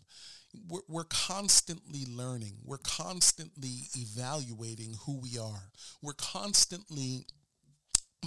we're, 0.68 0.82
we're, 0.88 1.04
constantly 1.06 2.06
learning. 2.10 2.58
We're 2.64 2.78
constantly 2.78 3.88
evaluating 3.96 4.96
who 5.06 5.20
we 5.20 5.38
are. 5.38 5.72
We're 6.02 6.14
constantly 6.14 7.26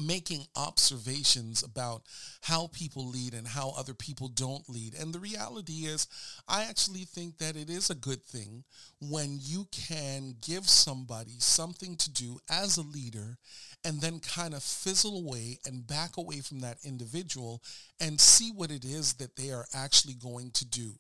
making 0.01 0.45
observations 0.57 1.63
about 1.63 2.03
how 2.43 2.69
people 2.73 3.09
lead 3.09 3.33
and 3.33 3.47
how 3.47 3.73
other 3.77 3.95
people 3.95 4.29
don't 4.29 4.69
lead. 4.69 4.95
And 4.95 5.13
the 5.13 5.21
reality 5.21 5.85
is, 5.87 6.09
I 6.49 6.65
actually 6.65 7.05
think 7.05 7.39
that 7.39 7.57
it 7.57 7.71
is 7.71 7.91
a 7.91 7.95
good 7.95 8.25
thing 8.25 8.65
when 9.01 9.39
you 9.41 9.69
can 9.71 10.35
give 10.45 10.69
somebody 10.69 11.37
something 11.39 11.97
to 11.97 12.11
do 12.11 12.39
as 12.51 12.77
a 12.77 12.83
leader 12.83 13.39
and 13.85 14.01
then 14.01 14.19
kind 14.19 14.55
of 14.55 14.63
fizzle 14.63 15.19
away 15.19 15.59
and 15.65 15.87
back 15.87 16.17
away 16.17 16.41
from 16.41 16.61
that 16.61 16.79
individual 16.85 17.63
and 18.01 18.21
see 18.21 18.51
what 18.51 18.71
it 18.71 18.85
is 18.85 19.15
that 19.15 19.37
they 19.37 19.51
are 19.53 19.67
actually 19.75 20.15
going 20.15 20.51
to 20.53 20.65
do. 20.65 20.95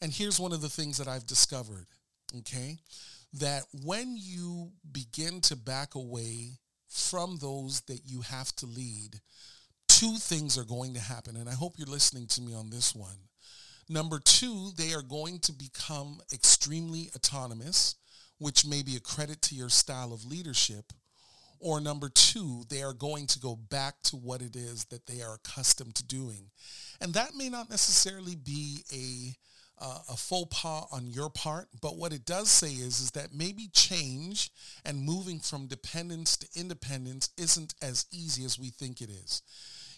And 0.00 0.12
here's 0.12 0.38
one 0.38 0.52
of 0.52 0.60
the 0.60 0.68
things 0.68 0.98
that 0.98 1.08
I've 1.08 1.26
discovered, 1.26 1.86
okay? 2.38 2.78
That 3.34 3.64
when 3.84 4.16
you 4.16 4.70
begin 4.90 5.40
to 5.42 5.56
back 5.56 5.94
away 5.94 6.58
from 6.88 7.38
those 7.40 7.80
that 7.82 8.00
you 8.04 8.22
have 8.22 8.54
to 8.56 8.66
lead, 8.66 9.20
two 9.88 10.16
things 10.16 10.56
are 10.56 10.64
going 10.64 10.94
to 10.94 11.00
happen. 11.00 11.36
And 11.36 11.48
I 11.48 11.54
hope 11.54 11.74
you're 11.76 11.86
listening 11.86 12.26
to 12.28 12.40
me 12.40 12.54
on 12.54 12.70
this 12.70 12.94
one. 12.94 13.28
Number 13.88 14.18
two, 14.18 14.70
they 14.76 14.92
are 14.92 15.02
going 15.02 15.40
to 15.40 15.52
become 15.52 16.20
extremely 16.32 17.10
autonomous, 17.16 17.96
which 18.38 18.66
may 18.66 18.82
be 18.82 18.96
a 18.96 19.00
credit 19.00 19.42
to 19.42 19.54
your 19.54 19.70
style 19.70 20.12
of 20.12 20.24
leadership. 20.24 20.92
Or 21.58 21.80
number 21.80 22.08
two, 22.08 22.64
they 22.68 22.82
are 22.82 22.92
going 22.92 23.26
to 23.28 23.40
go 23.40 23.56
back 23.56 24.00
to 24.04 24.16
what 24.16 24.42
it 24.42 24.54
is 24.54 24.84
that 24.86 25.06
they 25.06 25.22
are 25.22 25.34
accustomed 25.34 25.96
to 25.96 26.04
doing. 26.04 26.50
And 27.00 27.14
that 27.14 27.34
may 27.34 27.48
not 27.48 27.68
necessarily 27.68 28.36
be 28.36 28.84
a 28.92 29.34
uh, 29.80 29.98
a 30.08 30.16
faux 30.16 30.48
pas 30.50 30.86
on 30.92 31.06
your 31.06 31.30
part, 31.30 31.68
but 31.80 31.96
what 31.96 32.12
it 32.12 32.24
does 32.24 32.50
say 32.50 32.72
is 32.72 33.00
is 33.00 33.10
that 33.12 33.34
maybe 33.34 33.68
change 33.72 34.50
and 34.84 35.02
moving 35.02 35.38
from 35.40 35.66
dependence 35.66 36.36
to 36.36 36.48
independence 36.58 37.30
isn't 37.36 37.74
as 37.82 38.06
easy 38.12 38.44
as 38.44 38.58
we 38.58 38.70
think 38.70 39.00
it 39.00 39.10
is. 39.10 39.42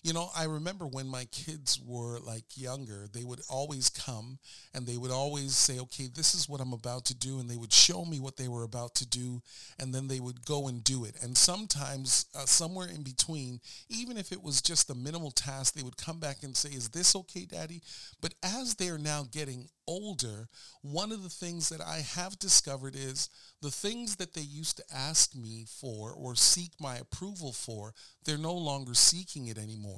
You 0.03 0.15
know, 0.15 0.31
I 0.35 0.45
remember 0.45 0.87
when 0.87 1.07
my 1.07 1.27
kids 1.27 1.79
were 1.79 2.19
like 2.21 2.57
younger, 2.57 3.07
they 3.13 3.23
would 3.23 3.43
always 3.51 3.91
come 3.91 4.39
and 4.73 4.87
they 4.87 4.97
would 4.97 5.11
always 5.11 5.55
say, 5.55 5.79
okay, 5.79 6.07
this 6.07 6.35
is 6.35 6.49
what 6.49 6.63
I'm 6.63 6.73
about 6.73 7.05
to 7.07 7.15
do. 7.15 7.39
And 7.39 7.51
they 7.51 7.59
would 7.59 7.73
show 7.73 8.07
me 8.07 8.19
what 8.19 8.39
they 8.39 8.49
were 8.49 8.63
about 8.63 8.95
to 8.97 9.07
do. 9.07 9.43
And 9.79 9.95
then 9.95 10.09
they 10.09 10.19
would 10.19 10.47
go 10.47 10.69
and 10.69 10.83
do 10.83 11.05
it. 11.05 11.17
And 11.23 11.37
sometimes 11.37 12.25
uh, 12.35 12.47
somewhere 12.47 12.89
in 12.89 13.03
between, 13.03 13.61
even 13.91 14.17
if 14.17 14.33
it 14.33 14.43
was 14.43 14.63
just 14.63 14.89
a 14.89 14.95
minimal 14.95 15.33
task, 15.33 15.75
they 15.75 15.83
would 15.83 15.99
come 15.99 16.19
back 16.19 16.43
and 16.43 16.57
say, 16.57 16.71
is 16.71 16.89
this 16.89 17.15
okay, 17.15 17.45
daddy? 17.45 17.83
But 18.23 18.33
as 18.43 18.77
they're 18.77 18.97
now 18.97 19.27
getting 19.31 19.69
older, 19.87 20.49
one 20.83 21.13
of 21.13 21.23
the 21.23 21.29
things 21.29 21.69
that 21.69 21.81
I 21.81 21.99
have 21.99 22.39
discovered 22.39 22.95
is 22.95 23.29
the 23.61 23.71
things 23.73 24.17
that 24.17 24.33
they 24.33 24.41
used 24.41 24.77
to 24.77 24.85
ask 24.95 25.35
me 25.35 25.67
for 25.69 26.13
or 26.13 26.35
seek 26.37 26.71
my 26.81 26.97
approval 26.97 27.53
for, 27.53 27.93
they're 28.25 28.39
no 28.39 28.55
longer 28.55 28.95
seeking 28.95 29.49
it 29.49 29.59
anymore. 29.59 29.90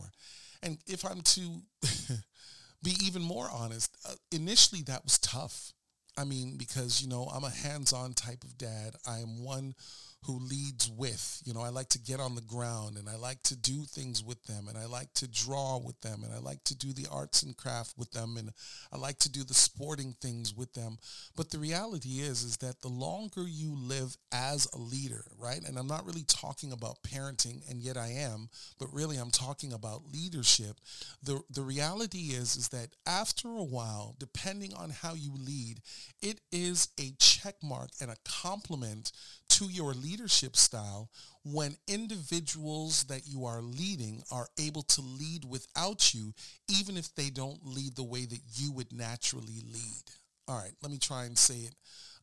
And 0.63 0.79
if 0.87 1.05
I'm 1.05 1.23
to 1.23 1.63
be 2.83 2.97
even 3.03 3.23
more 3.23 3.49
honest, 3.53 3.97
uh, 4.09 4.15
initially 4.31 4.83
that 4.83 5.05
was 5.05 5.19
tough. 5.19 5.73
I 6.17 6.25
mean, 6.25 6.57
because, 6.57 7.01
you 7.01 7.09
know, 7.09 7.25
I'm 7.25 7.45
a 7.45 7.51
hands-on 7.51 8.13
type 8.13 8.45
of 8.45 8.59
dad. 8.59 8.95
I 9.07 9.19
am 9.19 9.43
one 9.43 9.75
who 10.25 10.39
leads 10.39 10.89
with. 10.89 11.43
You 11.45 11.53
know, 11.53 11.63
I 11.63 11.71
like 11.71 11.89
to 11.91 11.99
get 11.99 12.21
on 12.21 12.35
the 12.35 12.43
ground 12.43 12.97
and 12.97 13.09
I 13.09 13.17
like 13.17 13.43
to 13.45 13.57
do 13.57 13.85
things 13.85 14.23
with 14.23 14.43
them 14.45 14.69
and 14.69 14.79
I 14.79 14.87
like 14.87 15.13
to 15.15 15.29
draw 15.29 15.79
with 15.79 16.01
them 16.01 16.23
and 16.25 16.33
I 16.33 16.39
like 16.39 16.63
to 16.65 16.77
do 16.77 16.93
the 16.93 17.07
arts 17.11 17.43
and 17.43 17.57
craft 17.57 17.95
with 17.97 18.13
them 18.13 18.37
and 18.37 18.51
I 18.93 18.99
like 18.99 19.19
to 19.21 19.29
do 19.29 19.43
the 19.43 19.55
sporting 19.55 20.15
things 20.21 20.55
with 20.55 20.75
them. 20.75 20.99
But 21.35 21.51
the 21.51 21.59
reality 21.59 22.21
is 22.21 22.45
is 22.45 22.57
that 22.59 22.81
the 22.83 22.89
longer 22.89 23.43
you 23.49 23.75
live 23.77 24.17
as 24.33 24.69
a 24.73 24.79
leader, 24.79 25.25
right? 25.39 25.61
And 25.67 25.77
I'm 25.77 25.89
not 25.89 26.07
really 26.07 26.25
talking 26.25 26.73
about 26.73 27.03
parenting 27.03 27.69
and 27.69 27.81
yet 27.81 27.97
I 27.97 28.09
am, 28.09 28.49
but 28.79 28.93
really 28.93 29.17
I'm 29.17 29.33
talking 29.33 29.73
about 29.73 30.13
leadership. 30.13 30.77
The 31.23 31.41
the 31.51 31.63
reality 31.63 32.31
is 32.31 32.55
is 32.55 32.69
that 32.69 32.91
after 33.07 33.49
a 33.49 33.65
while, 33.65 34.15
depending 34.21 34.73
on 34.75 34.91
how 34.91 35.15
you 35.15 35.33
lead, 35.35 35.81
it 36.21 36.41
is 36.53 36.89
a 37.01 37.13
check 37.19 37.57
mark 37.63 37.91
and 38.01 38.11
a 38.11 38.17
compliment 38.25 39.11
to 39.53 39.67
your 39.67 39.93
leadership 39.93 40.57
style 40.57 41.11
when 41.45 41.77
individuals 41.87 43.05
that 43.05 43.27
you 43.27 43.45
are 43.45 43.61
leading 43.61 44.23
are 44.31 44.49
able 44.59 44.83
to 44.83 45.03
lead 45.03 45.45
without 45.45 46.15
you, 46.15 46.33
even 46.69 46.97
if 46.97 47.15
they 47.15 47.29
don't 47.29 47.61
lead 47.67 47.95
the 47.95 48.03
way 48.03 48.25
that 48.25 48.41
you 48.55 48.73
would 48.73 48.93
naturally 48.93 49.61
lead. 49.71 50.05
All 50.49 50.59
right, 50.59 50.73
let 50.83 50.91
me 50.91 50.99
try 50.99 51.25
and 51.25 51.37
say 51.37 51.57
it 51.57 51.75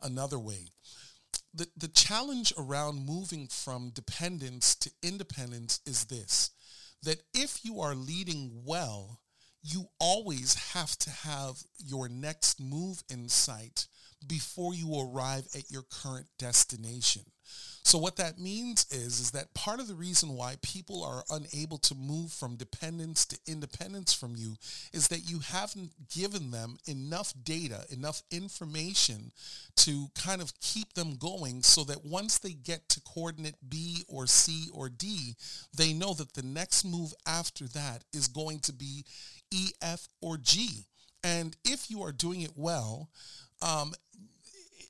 another 0.02 0.40
way. 0.40 0.70
The, 1.54 1.68
the 1.78 1.88
challenge 1.88 2.52
around 2.58 3.06
moving 3.06 3.48
from 3.48 3.92
dependence 3.92 4.74
to 4.76 4.92
independence 5.04 5.82
is 5.86 6.06
this, 6.06 6.52
that 7.04 7.22
if 7.34 7.64
you 7.64 7.80
are 7.80 7.96
leading 7.96 8.64
well, 8.66 9.20
you 9.62 9.86
always 10.00 10.74
have 10.74 10.98
to 10.98 11.10
have 11.10 11.58
your 11.78 12.10
next 12.10 12.60
move 12.60 13.04
in 13.10 13.30
sight 13.30 13.88
before 14.28 14.74
you 14.74 14.94
arrive 15.00 15.48
at 15.56 15.72
your 15.72 15.84
current 15.84 16.28
destination. 16.38 17.24
So 17.84 17.98
what 17.98 18.18
that 18.18 18.38
means 18.38 18.86
is, 18.92 19.20
is 19.20 19.32
that 19.32 19.54
part 19.56 19.80
of 19.80 19.88
the 19.88 19.96
reason 19.96 20.36
why 20.36 20.58
people 20.62 21.04
are 21.04 21.24
unable 21.32 21.80
to 21.80 21.96
move 21.96 22.32
from 22.32 22.56
dependence 22.56 23.26
to 23.26 23.40
independence 23.48 24.14
from 24.14 24.36
you 24.36 24.58
is 24.94 25.08
that 25.08 25.30
you 25.30 25.40
haven't 25.40 25.94
given 26.14 26.52
them 26.52 26.78
enough 26.86 27.34
data, 27.44 27.86
enough 27.90 28.22
information 28.30 29.32
to 29.78 30.10
kind 30.14 30.42
of 30.42 30.54
keep 30.60 30.94
them 30.94 31.16
going 31.16 31.64
so 31.64 31.84
that 31.86 32.06
once 32.06 32.38
they 32.38 32.52
get 32.52 32.88
to 32.90 33.02
coordinate 33.02 33.56
B 33.68 34.04
or 34.08 34.28
C 34.28 34.68
or 34.72 34.90
D, 34.90 35.36
they 35.76 35.94
know 35.94 36.14
that 36.14 36.34
the 36.34 36.44
next 36.44 36.84
move 36.86 37.14
after 37.26 37.68
that 37.70 38.04
is 38.14 38.28
going 38.28 38.60
to 38.60 38.74
be 38.74 39.04
E, 39.52 39.70
F, 39.82 40.10
or 40.22 40.38
G. 40.38 40.86
And 41.24 41.56
if 41.66 41.90
you 41.90 42.04
are 42.04 42.12
doing 42.12 42.42
it 42.42 42.52
well, 42.56 43.10
um, 43.62 43.94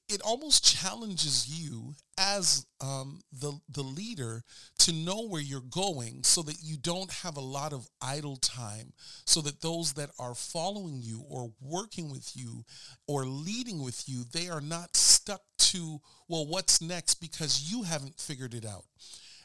it 0.10 0.22
almost 0.22 0.66
challenges 0.66 1.48
you 1.48 1.94
as 2.18 2.66
um, 2.82 3.22
the 3.32 3.54
the 3.70 3.84
leader 3.84 4.44
to 4.80 4.92
know 4.92 5.28
where 5.28 5.42
you're 5.42 5.62
going, 5.62 6.24
so 6.24 6.42
that 6.42 6.58
you 6.62 6.78
don't 6.78 7.12
have 7.12 7.38
a 7.38 7.42
lot 7.42 7.74
of 7.74 7.88
idle 8.02 8.38
time, 8.38 8.94
so 9.26 9.42
that 9.42 9.62
those 9.62 9.94
that 9.94 10.10
are 10.20 10.36
following 10.36 11.02
you 11.02 11.24
or 11.30 11.52
working 11.62 12.10
with 12.12 12.32
you 12.36 12.66
or 13.08 13.26
leading 13.26 13.84
with 13.84 14.04
you, 14.08 14.24
they 14.34 14.50
are 14.50 14.62
not 14.62 14.96
stuck 14.96 15.42
to 15.58 16.00
well, 16.28 16.46
what's 16.46 16.82
next 16.82 17.16
because 17.16 17.72
you 17.72 17.84
haven't 17.84 18.20
figured 18.20 18.54
it 18.54 18.66
out. 18.66 18.86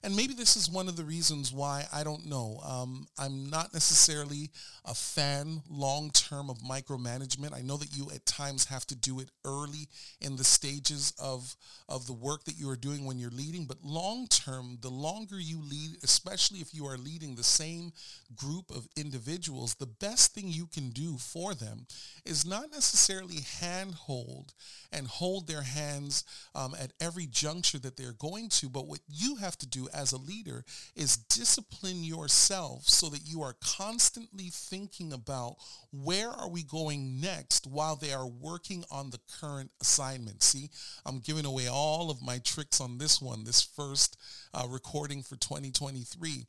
And 0.04 0.14
maybe 0.14 0.34
this 0.34 0.54
is 0.54 0.68
one 0.68 0.86
of 0.86 0.96
the 0.96 1.02
reasons 1.02 1.50
why 1.50 1.86
I 1.90 2.04
don't 2.04 2.26
know. 2.26 2.60
Um, 2.62 3.06
I'm 3.18 3.48
not 3.48 3.72
necessarily 3.72 4.50
a 4.84 4.94
fan 4.94 5.62
long 5.66 6.10
term 6.10 6.50
of 6.50 6.58
micromanagement. 6.58 7.56
I 7.56 7.62
know 7.62 7.78
that 7.78 7.96
you 7.96 8.10
at 8.14 8.26
times 8.26 8.66
have 8.66 8.86
to 8.88 8.94
do 8.94 9.20
it 9.20 9.30
early 9.46 9.88
in 10.20 10.36
the 10.36 10.44
stages 10.44 11.14
of, 11.18 11.56
of 11.88 12.06
the 12.06 12.12
work 12.12 12.44
that 12.44 12.58
you 12.58 12.68
are 12.68 12.76
doing 12.76 13.06
when 13.06 13.18
you're 13.18 13.30
leading. 13.30 13.64
But 13.64 13.82
long 13.82 14.26
term, 14.26 14.76
the 14.82 14.90
longer 14.90 15.40
you 15.40 15.62
lead, 15.62 15.96
especially 16.02 16.58
if 16.58 16.74
you 16.74 16.84
are 16.84 16.98
leading 16.98 17.34
the 17.34 17.42
same 17.42 17.90
group 18.36 18.70
of 18.70 18.86
individuals, 18.96 19.74
the 19.74 19.86
best 19.86 20.34
thing 20.34 20.48
you 20.48 20.66
can 20.66 20.90
do 20.90 21.16
for 21.16 21.54
them 21.54 21.86
is 22.26 22.44
not 22.44 22.70
necessarily 22.70 23.38
handhold 23.58 24.52
and 24.92 25.06
hold 25.06 25.46
their 25.46 25.62
hands 25.62 26.24
um, 26.54 26.74
at 26.78 26.92
every 27.00 27.26
juncture 27.26 27.78
that 27.78 27.96
they're 27.96 28.12
going 28.12 28.50
to, 28.50 28.68
but 28.68 28.86
what 28.86 29.00
you 29.08 29.36
have 29.36 29.56
to 29.56 29.66
do 29.66 29.88
as 29.94 30.12
a 30.12 30.18
leader 30.18 30.64
is 30.94 31.16
discipline 31.16 32.04
yourself 32.04 32.84
so 32.88 33.08
that 33.08 33.22
you 33.24 33.42
are 33.42 33.56
constantly 33.62 34.48
thinking 34.50 35.12
about 35.12 35.56
where 35.92 36.30
are 36.30 36.48
we 36.48 36.62
going 36.62 37.20
next 37.20 37.66
while 37.66 37.96
they 37.96 38.12
are 38.12 38.26
working 38.26 38.84
on 38.90 39.10
the 39.10 39.20
current 39.40 39.70
assignment. 39.80 40.42
See, 40.42 40.70
I'm 41.06 41.20
giving 41.20 41.46
away 41.46 41.68
all 41.68 42.10
of 42.10 42.22
my 42.22 42.38
tricks 42.38 42.80
on 42.80 42.98
this 42.98 43.20
one, 43.20 43.44
this 43.44 43.62
first 43.62 44.16
uh, 44.52 44.66
recording 44.68 45.22
for 45.22 45.36
2023 45.36 46.46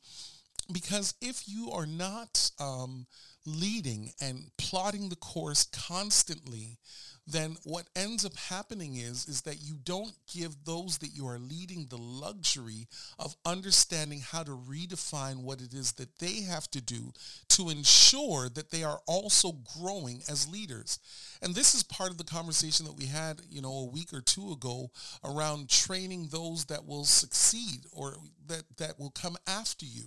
because 0.72 1.14
if 1.20 1.48
you 1.48 1.70
are 1.70 1.86
not 1.86 2.50
um, 2.58 3.06
leading 3.44 4.12
and 4.20 4.50
plotting 4.58 5.08
the 5.08 5.16
course 5.16 5.64
constantly, 5.64 6.78
then 7.26 7.56
what 7.64 7.86
ends 7.96 8.24
up 8.24 8.36
happening 8.36 8.96
is 8.96 9.26
is 9.26 9.42
that 9.42 9.60
you 9.60 9.74
don't 9.84 10.12
give 10.32 10.54
those 10.64 10.98
that 10.98 11.14
you 11.14 11.26
are 11.26 11.38
leading 11.38 11.86
the 11.86 11.96
luxury 11.96 12.86
of 13.18 13.34
understanding 13.44 14.20
how 14.20 14.42
to 14.42 14.52
redefine 14.52 15.42
what 15.42 15.60
it 15.60 15.74
is 15.74 15.92
that 15.92 16.18
they 16.18 16.42
have 16.42 16.70
to 16.70 16.80
do 16.80 17.12
to 17.48 17.68
ensure 17.68 18.48
that 18.48 18.70
they 18.70 18.84
are 18.84 19.00
also 19.06 19.52
growing 19.78 20.22
as 20.28 20.48
leaders. 20.48 21.00
And 21.42 21.54
this 21.54 21.74
is 21.74 21.82
part 21.82 22.10
of 22.10 22.18
the 22.18 22.24
conversation 22.24 22.86
that 22.86 22.96
we 22.96 23.06
had, 23.06 23.40
you 23.50 23.60
know, 23.60 23.72
a 23.72 23.90
week 23.90 24.12
or 24.12 24.20
two 24.20 24.52
ago 24.52 24.90
around 25.24 25.68
training 25.68 26.28
those 26.30 26.66
that 26.66 26.86
will 26.86 27.04
succeed 27.04 27.86
or 27.92 28.14
that 28.46 28.62
that 28.78 28.98
will 28.98 29.10
come 29.10 29.36
after 29.46 29.84
you. 29.84 30.04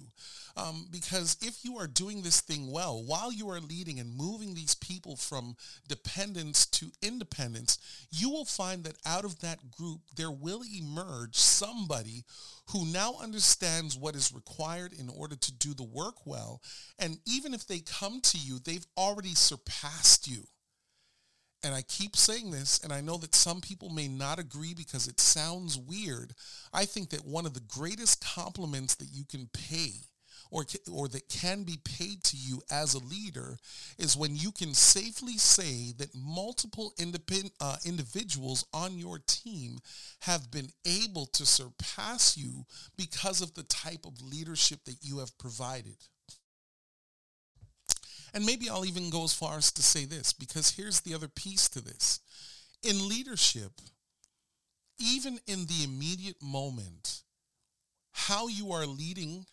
Um, 0.56 0.88
because 0.90 1.38
if 1.42 1.64
you 1.64 1.78
are 1.78 1.88
doing 1.88 2.22
this 2.22 2.42
thing 2.42 2.72
well 2.72 3.04
while 3.04 3.32
you 3.32 3.50
are 3.50 3.60
leading 3.60 4.00
and 4.00 4.16
moving 4.16 4.54
these 4.54 4.76
people 4.76 5.16
from 5.16 5.56
dependence 5.88 6.66
to 6.66 6.92
independence, 7.10 7.78
you 8.12 8.30
will 8.30 8.46
find 8.46 8.84
that 8.84 8.98
out 9.06 9.26
of 9.26 9.40
that 9.40 9.72
group, 9.72 10.02
there 10.16 10.32
will 10.32 10.62
emerge 10.64 11.36
somebody 11.36 12.24
who 12.72 12.86
now 12.86 13.16
understands 13.22 13.98
what 13.98 14.16
is 14.16 14.34
required 14.34 14.94
in 14.94 15.10
order 15.10 15.36
to 15.36 15.52
do 15.54 15.74
the 15.74 15.84
work 15.84 16.26
well. 16.26 16.62
And 17.00 17.18
even 17.26 17.54
if 17.54 17.66
they 17.66 17.80
come 17.80 18.22
to 18.22 18.38
you, 18.38 18.60
they've 18.60 18.88
already 18.96 19.34
surpassed 19.34 20.28
you. 20.28 20.44
And 21.64 21.76
I 21.76 21.82
keep 21.82 22.16
saying 22.16 22.52
this, 22.52 22.80
and 22.84 22.94
I 22.94 23.02
know 23.02 23.18
that 23.18 23.36
some 23.36 23.60
people 23.60 23.90
may 23.90 24.08
not 24.08 24.40
agree 24.40 24.74
because 24.74 25.08
it 25.08 25.20
sounds 25.20 25.78
weird. 25.78 26.34
I 26.72 26.86
think 26.86 27.10
that 27.10 27.26
one 27.26 27.46
of 27.46 27.54
the 27.54 27.60
greatest 27.60 28.24
compliments 28.24 28.96
that 28.96 29.10
you 29.12 29.26
can 29.26 29.50
pay 29.52 29.92
or, 30.52 30.66
or 30.92 31.08
that 31.08 31.30
can 31.30 31.64
be 31.64 31.78
paid 31.84 32.24
to 32.24 32.38
you 32.38 32.62
as 32.72 32.94
a 32.94 33.00
leader 33.00 33.58
is 33.98 34.18
when 34.18 34.36
you 34.36 34.52
can 34.52 34.74
safely 34.74 35.38
say 35.38 35.94
that 35.98 36.16
multiple 36.16 36.94
independent 36.98 37.54
uh, 37.60 37.78
individuals 37.86 38.66
on 38.74 38.98
your 38.98 39.20
team 39.28 39.80
have 40.22 40.50
been 40.52 40.70
able 40.86 41.28
to 41.28 41.46
surpass 41.46 42.38
you 42.38 42.66
because 42.98 43.42
of 43.42 43.54
the 43.54 43.64
type 43.64 44.06
of 44.06 44.22
leadership 44.22 44.84
that 44.86 44.98
you 45.02 45.20
have 45.20 45.38
provided. 45.38 45.98
And 48.34 48.46
maybe 48.46 48.70
I'll 48.70 48.86
even 48.86 49.10
go 49.10 49.24
as 49.24 49.34
far 49.34 49.58
as 49.58 49.72
to 49.74 49.84
say 49.84 50.06
this, 50.06 50.34
because 50.34 50.72
here's 50.72 51.02
the 51.02 51.16
other 51.16 51.28
piece 51.28 51.68
to 51.70 51.82
this. 51.82 52.20
In 52.84 53.08
leadership, 53.08 53.72
even 55.00 55.40
in 55.48 55.66
the 55.66 55.84
immediate 55.84 56.42
moment, 56.42 57.24
how 58.12 58.48
you 58.48 58.72
are 58.72 58.86
leading 58.86 59.46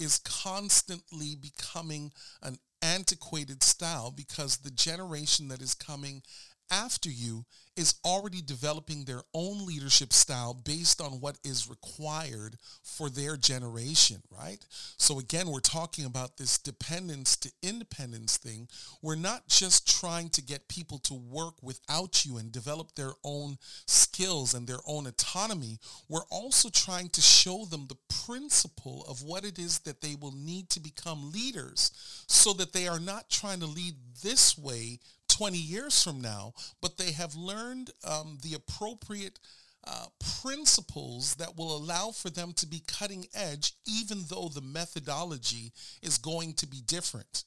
is 0.00 0.18
constantly 0.18 1.36
becoming 1.36 2.12
an 2.42 2.58
antiquated 2.82 3.62
style 3.62 4.10
because 4.10 4.58
the 4.58 4.70
generation 4.70 5.48
that 5.48 5.60
is 5.60 5.74
coming 5.74 6.22
after 6.70 7.10
you 7.10 7.44
is 7.76 7.94
already 8.04 8.42
developing 8.42 9.04
their 9.04 9.22
own 9.32 9.64
leadership 9.64 10.12
style 10.12 10.52
based 10.52 11.00
on 11.00 11.12
what 11.12 11.38
is 11.44 11.70
required 11.70 12.56
for 12.82 13.08
their 13.08 13.36
generation, 13.36 14.22
right? 14.30 14.58
So 14.98 15.18
again, 15.18 15.48
we're 15.48 15.60
talking 15.60 16.04
about 16.04 16.36
this 16.36 16.58
dependence 16.58 17.36
to 17.38 17.50
independence 17.62 18.36
thing. 18.36 18.68
We're 19.00 19.16
not 19.16 19.48
just 19.48 19.88
trying 20.00 20.28
to 20.30 20.42
get 20.42 20.68
people 20.68 20.98
to 21.00 21.14
work 21.14 21.54
without 21.62 22.24
you 22.24 22.36
and 22.36 22.52
develop 22.52 22.94
their 22.94 23.12
own 23.24 23.56
skills 23.86 24.52
and 24.52 24.66
their 24.66 24.80
own 24.86 25.06
autonomy. 25.06 25.78
We're 26.08 26.28
also 26.30 26.68
trying 26.68 27.08
to 27.10 27.20
show 27.20 27.64
them 27.64 27.86
the 27.88 27.96
principle 28.26 29.04
of 29.08 29.22
what 29.22 29.44
it 29.44 29.58
is 29.58 29.78
that 29.80 30.02
they 30.02 30.16
will 30.20 30.34
need 30.34 30.68
to 30.70 30.80
become 30.80 31.32
leaders 31.32 31.92
so 32.26 32.52
that 32.54 32.72
they 32.72 32.88
are 32.88 33.00
not 33.00 33.30
trying 33.30 33.60
to 33.60 33.66
lead 33.66 33.94
this 34.22 34.58
way 34.58 34.98
20 35.40 35.56
years 35.56 36.04
from 36.04 36.20
now, 36.20 36.52
but 36.82 36.98
they 36.98 37.12
have 37.12 37.34
learned 37.34 37.88
um, 38.06 38.36
the 38.42 38.52
appropriate 38.52 39.38
uh, 39.86 40.04
principles 40.42 41.34
that 41.36 41.56
will 41.56 41.74
allow 41.74 42.10
for 42.10 42.28
them 42.28 42.52
to 42.52 42.66
be 42.66 42.82
cutting 42.86 43.24
edge, 43.34 43.72
even 43.86 44.22
though 44.28 44.50
the 44.50 44.60
methodology 44.60 45.72
is 46.02 46.18
going 46.18 46.52
to 46.52 46.66
be 46.66 46.82
different. 46.86 47.44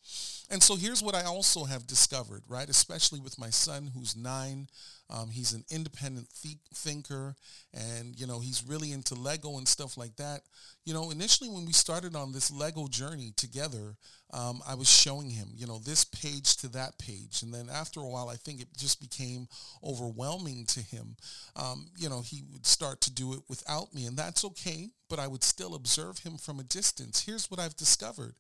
And 0.49 0.63
so 0.63 0.75
here's 0.75 1.03
what 1.03 1.13
I 1.13 1.25
also 1.25 1.65
have 1.65 1.85
discovered, 1.85 2.41
right? 2.47 2.67
Especially 2.67 3.19
with 3.19 3.37
my 3.37 3.51
son 3.51 3.91
who's 3.93 4.15
nine. 4.15 4.69
Um, 5.09 5.29
he's 5.29 5.53
an 5.53 5.63
independent 5.69 6.27
th- 6.41 6.57
thinker 6.73 7.35
and, 7.73 8.19
you 8.19 8.25
know, 8.25 8.39
he's 8.39 8.63
really 8.67 8.91
into 8.91 9.15
Lego 9.15 9.57
and 9.57 9.67
stuff 9.67 9.97
like 9.97 10.15
that. 10.15 10.41
You 10.85 10.93
know, 10.93 11.11
initially 11.11 11.49
when 11.49 11.65
we 11.65 11.73
started 11.73 12.15
on 12.15 12.31
this 12.31 12.51
Lego 12.51 12.87
journey 12.87 13.33
together, 13.35 13.95
um, 14.33 14.61
I 14.67 14.75
was 14.75 14.89
showing 14.89 15.29
him, 15.29 15.49
you 15.55 15.67
know, 15.67 15.77
this 15.79 16.03
page 16.03 16.57
to 16.57 16.67
that 16.69 16.97
page. 16.97 17.43
And 17.43 17.53
then 17.53 17.67
after 17.71 17.99
a 17.99 18.07
while, 18.07 18.29
I 18.29 18.35
think 18.35 18.61
it 18.61 18.67
just 18.75 18.99
became 18.99 19.47
overwhelming 19.83 20.65
to 20.67 20.81
him. 20.81 21.15
Um, 21.55 21.89
you 21.97 22.09
know, 22.09 22.21
he 22.21 22.43
would 22.51 22.65
start 22.65 23.01
to 23.01 23.11
do 23.11 23.33
it 23.33 23.41
without 23.47 23.93
me 23.93 24.05
and 24.05 24.17
that's 24.17 24.43
okay, 24.45 24.89
but 25.09 25.19
I 25.19 25.27
would 25.27 25.43
still 25.43 25.75
observe 25.75 26.19
him 26.19 26.37
from 26.37 26.59
a 26.59 26.63
distance. 26.63 27.23
Here's 27.25 27.51
what 27.51 27.59
I've 27.59 27.75
discovered 27.75 28.35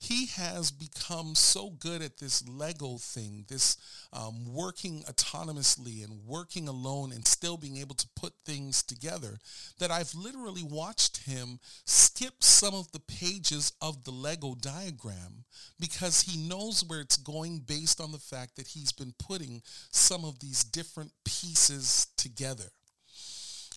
he 0.00 0.26
has 0.26 0.70
become 0.70 1.34
so 1.34 1.70
good 1.70 2.02
at 2.02 2.18
this 2.18 2.46
Lego 2.48 2.98
thing, 2.98 3.44
this 3.48 3.76
um, 4.12 4.52
working 4.52 5.02
autonomously 5.04 6.04
and 6.08 6.24
working 6.26 6.68
alone 6.68 7.12
and 7.12 7.26
still 7.26 7.56
being 7.56 7.76
able 7.76 7.94
to 7.94 8.08
put 8.16 8.32
things 8.44 8.82
together 8.82 9.38
that 9.78 9.90
I've 9.90 10.14
literally 10.14 10.62
watched 10.62 11.24
him 11.24 11.58
skip 11.84 12.42
some 12.42 12.74
of 12.74 12.90
the 12.92 13.00
pages 13.00 13.72
of 13.80 14.04
the 14.04 14.10
Lego 14.10 14.54
diagram 14.54 15.44
because 15.78 16.22
he 16.22 16.48
knows 16.48 16.84
where 16.84 17.00
it's 17.00 17.16
going 17.16 17.60
based 17.60 18.00
on 18.00 18.12
the 18.12 18.18
fact 18.18 18.56
that 18.56 18.68
he's 18.68 18.92
been 18.92 19.14
putting 19.18 19.62
some 19.90 20.24
of 20.24 20.40
these 20.40 20.64
different 20.64 21.12
pieces 21.24 22.08
together. 22.16 22.70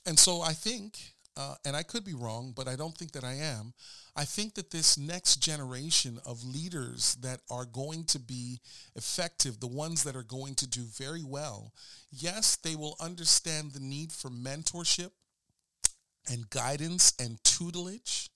And 0.05 0.17
so 0.17 0.41
I 0.41 0.53
think 0.53 0.97
uh, 1.37 1.55
and 1.65 1.75
I 1.75 1.83
could 1.83 2.03
be 2.03 2.13
wrong, 2.13 2.53
but 2.55 2.67
I 2.67 2.75
don't 2.75 2.95
think 2.95 3.13
that 3.13 3.23
I 3.23 3.33
am. 3.33 3.73
I 4.15 4.25
think 4.25 4.55
that 4.55 4.71
this 4.71 4.97
next 4.97 5.37
generation 5.37 6.19
of 6.25 6.43
leaders 6.43 7.15
that 7.21 7.39
are 7.49 7.65
going 7.65 8.03
to 8.05 8.19
be 8.19 8.59
effective, 8.95 9.59
the 9.59 9.67
ones 9.67 10.03
that 10.03 10.15
are 10.15 10.23
going 10.23 10.55
to 10.55 10.67
do 10.67 10.81
very 10.81 11.23
well, 11.23 11.71
yes, 12.11 12.57
they 12.57 12.75
will 12.75 12.97
understand 12.99 13.71
the 13.71 13.79
need 13.79 14.11
for 14.11 14.29
mentorship 14.29 15.11
and 16.29 16.49
guidance 16.49 17.13
and 17.19 17.41
tutelage. 17.43 18.29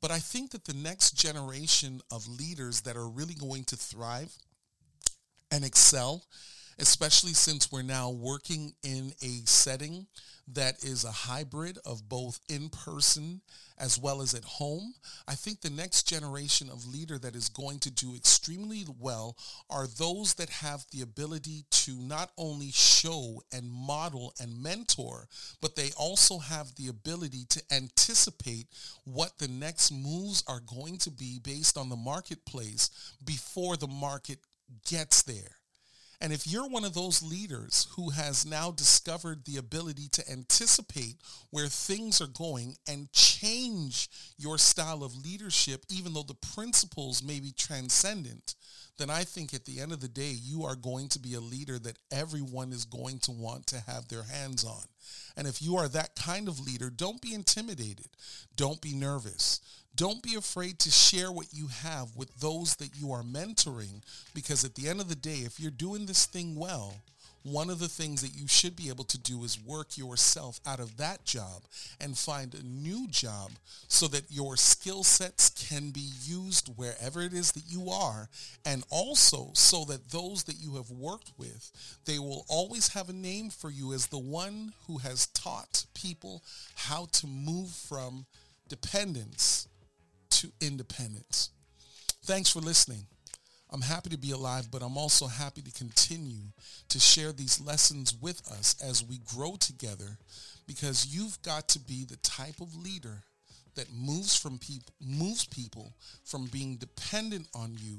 But 0.00 0.10
I 0.10 0.18
think 0.18 0.52
that 0.52 0.64
the 0.64 0.74
next 0.74 1.12
generation 1.12 2.00
of 2.10 2.28
leaders 2.28 2.82
that 2.82 2.96
are 2.96 3.08
really 3.08 3.34
going 3.34 3.64
to 3.64 3.76
thrive 3.76 4.32
and 5.50 5.64
excel, 5.64 6.24
especially 6.78 7.32
since 7.32 7.72
we're 7.72 7.82
now 7.82 8.10
working 8.10 8.72
in 8.82 9.12
a 9.22 9.40
setting 9.44 10.06
that 10.52 10.82
is 10.82 11.04
a 11.04 11.10
hybrid 11.10 11.78
of 11.84 12.08
both 12.08 12.40
in 12.48 12.68
person 12.70 13.40
as 13.78 13.98
well 13.98 14.20
as 14.20 14.34
at 14.34 14.44
home. 14.44 14.94
I 15.26 15.34
think 15.34 15.60
the 15.60 15.70
next 15.70 16.08
generation 16.08 16.68
of 16.68 16.86
leader 16.86 17.18
that 17.18 17.36
is 17.36 17.48
going 17.48 17.78
to 17.80 17.90
do 17.90 18.16
extremely 18.16 18.84
well 18.98 19.36
are 19.70 19.86
those 19.86 20.34
that 20.34 20.48
have 20.50 20.84
the 20.90 21.02
ability 21.02 21.64
to 21.70 21.92
not 21.92 22.30
only 22.36 22.70
show 22.72 23.40
and 23.52 23.70
model 23.70 24.34
and 24.40 24.62
mentor, 24.62 25.28
but 25.60 25.76
they 25.76 25.90
also 25.96 26.38
have 26.38 26.74
the 26.76 26.88
ability 26.88 27.44
to 27.50 27.62
anticipate 27.70 28.66
what 29.04 29.38
the 29.38 29.48
next 29.48 29.92
moves 29.92 30.42
are 30.48 30.60
going 30.60 30.98
to 30.98 31.10
be 31.10 31.38
based 31.42 31.76
on 31.76 31.88
the 31.88 31.96
marketplace 31.96 32.90
before 33.24 33.76
the 33.76 33.86
market 33.86 34.38
gets 34.86 35.22
there. 35.22 35.58
And 36.20 36.32
if 36.32 36.48
you're 36.48 36.68
one 36.68 36.84
of 36.84 36.94
those 36.94 37.22
leaders 37.22 37.86
who 37.92 38.10
has 38.10 38.44
now 38.44 38.72
discovered 38.72 39.44
the 39.44 39.56
ability 39.56 40.08
to 40.12 40.30
anticipate 40.30 41.16
where 41.50 41.68
things 41.68 42.20
are 42.20 42.26
going 42.26 42.76
and 42.88 43.12
change 43.12 44.08
your 44.36 44.58
style 44.58 45.04
of 45.04 45.24
leadership, 45.24 45.84
even 45.88 46.12
though 46.12 46.24
the 46.24 46.34
principles 46.34 47.22
may 47.22 47.38
be 47.38 47.52
transcendent, 47.52 48.56
then 48.98 49.10
I 49.10 49.22
think 49.22 49.54
at 49.54 49.64
the 49.64 49.80
end 49.80 49.92
of 49.92 50.00
the 50.00 50.08
day, 50.08 50.32
you 50.32 50.64
are 50.64 50.74
going 50.74 51.08
to 51.10 51.20
be 51.20 51.34
a 51.34 51.40
leader 51.40 51.78
that 51.78 51.98
everyone 52.10 52.72
is 52.72 52.84
going 52.84 53.20
to 53.20 53.30
want 53.30 53.68
to 53.68 53.80
have 53.86 54.08
their 54.08 54.24
hands 54.24 54.64
on. 54.64 54.82
And 55.36 55.46
if 55.46 55.62
you 55.62 55.76
are 55.76 55.88
that 55.88 56.16
kind 56.16 56.48
of 56.48 56.58
leader, 56.58 56.90
don't 56.90 57.22
be 57.22 57.32
intimidated. 57.32 58.08
Don't 58.56 58.80
be 58.80 58.94
nervous. 58.94 59.60
Don't 59.98 60.22
be 60.22 60.36
afraid 60.36 60.78
to 60.78 60.92
share 60.92 61.32
what 61.32 61.52
you 61.52 61.66
have 61.66 62.14
with 62.14 62.32
those 62.38 62.76
that 62.76 62.90
you 62.96 63.10
are 63.10 63.24
mentoring 63.24 64.00
because 64.32 64.64
at 64.64 64.76
the 64.76 64.88
end 64.88 65.00
of 65.00 65.08
the 65.08 65.16
day, 65.16 65.38
if 65.38 65.58
you're 65.58 65.72
doing 65.72 66.06
this 66.06 66.24
thing 66.24 66.54
well, 66.54 66.94
one 67.42 67.68
of 67.68 67.80
the 67.80 67.88
things 67.88 68.22
that 68.22 68.32
you 68.32 68.46
should 68.46 68.76
be 68.76 68.90
able 68.90 69.02
to 69.02 69.18
do 69.18 69.42
is 69.42 69.58
work 69.60 69.98
yourself 69.98 70.60
out 70.64 70.78
of 70.78 70.98
that 70.98 71.24
job 71.24 71.64
and 72.00 72.16
find 72.16 72.54
a 72.54 72.62
new 72.62 73.08
job 73.08 73.50
so 73.88 74.06
that 74.06 74.22
your 74.30 74.56
skill 74.56 75.02
sets 75.02 75.50
can 75.50 75.90
be 75.90 76.08
used 76.22 76.68
wherever 76.76 77.20
it 77.20 77.32
is 77.32 77.50
that 77.50 77.64
you 77.66 77.90
are 77.90 78.28
and 78.64 78.84
also 78.90 79.50
so 79.54 79.84
that 79.84 80.10
those 80.12 80.44
that 80.44 80.60
you 80.60 80.76
have 80.76 80.90
worked 80.92 81.32
with 81.36 81.72
they 82.04 82.20
will 82.20 82.44
always 82.48 82.92
have 82.92 83.08
a 83.08 83.12
name 83.12 83.50
for 83.50 83.68
you 83.68 83.92
as 83.92 84.06
the 84.06 84.18
one 84.18 84.72
who 84.86 84.98
has 84.98 85.26
taught 85.28 85.86
people 85.92 86.44
how 86.76 87.06
to 87.10 87.26
move 87.26 87.70
from 87.70 88.26
dependence 88.68 89.66
to 90.30 90.50
independence 90.60 91.50
thanks 92.24 92.50
for 92.50 92.60
listening 92.60 93.04
I'm 93.70 93.82
happy 93.82 94.08
to 94.10 94.18
be 94.18 94.30
alive, 94.30 94.70
but 94.70 94.82
I'm 94.82 94.96
also 94.96 95.26
happy 95.26 95.60
to 95.60 95.70
continue 95.72 96.52
to 96.88 96.98
share 96.98 97.32
these 97.32 97.60
lessons 97.60 98.14
with 98.20 98.40
us 98.50 98.76
as 98.82 99.04
we 99.04 99.20
grow 99.36 99.56
together 99.56 100.16
because 100.66 101.06
you've 101.06 101.40
got 101.42 101.68
to 101.70 101.78
be 101.78 102.04
the 102.04 102.16
type 102.18 102.60
of 102.60 102.74
leader 102.76 103.24
that 103.74 103.92
moves 103.92 104.34
from 104.34 104.58
people 104.58 104.92
moves 105.00 105.44
people 105.46 105.92
from 106.24 106.46
being 106.46 106.76
dependent 106.76 107.46
on 107.54 107.76
you 107.78 107.98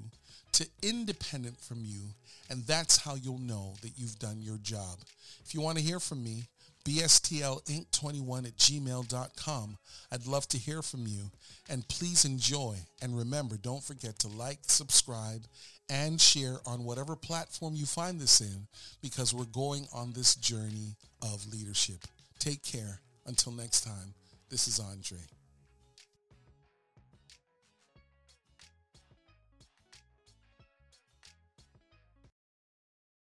to 0.52 0.68
independent 0.82 1.58
from 1.58 1.86
you 1.86 2.02
and 2.50 2.63
that's 2.63 2.98
how 2.98 3.15
you'll 3.15 3.38
know 3.38 3.76
that 3.82 3.92
you've 3.96 4.18
done 4.20 4.42
your 4.42 4.58
job. 4.58 4.98
If 5.46 5.54
you 5.54 5.62
want 5.62 5.78
to 5.78 5.84
hear 5.84 6.00
from 6.00 6.24
me, 6.24 6.48
bstlinc21 6.89 8.47
at 8.47 8.58
gmail.com. 8.58 9.78
I'd 10.12 10.25
love 10.25 10.47
to 10.49 10.58
hear 10.58 10.82
from 10.82 11.06
you. 11.06 11.32
And 11.69 11.88
please 11.88 12.25
enjoy. 12.25 12.78
And 13.02 13.15
remember, 13.15 13.58
don't 13.58 13.84
forget 13.84 14.17
to 14.19 14.28
like, 14.28 14.60
subscribe, 14.63 15.43
and 15.89 16.19
share 16.19 16.58
on 16.65 16.84
whatever 16.84 17.15
platform 17.15 17.75
you 17.75 17.86
find 17.86 18.19
this 18.19 18.41
in 18.41 18.67
because 19.02 19.34
we're 19.34 19.45
going 19.45 19.88
on 19.93 20.13
this 20.13 20.36
journey 20.36 20.95
of 21.21 21.45
leadership. 21.52 21.99
Take 22.39 22.63
care. 22.63 23.02
Until 23.25 23.52
next 23.52 23.82
time, 23.82 24.13
this 24.49 24.67
is 24.67 24.80
Andre. 24.80 25.19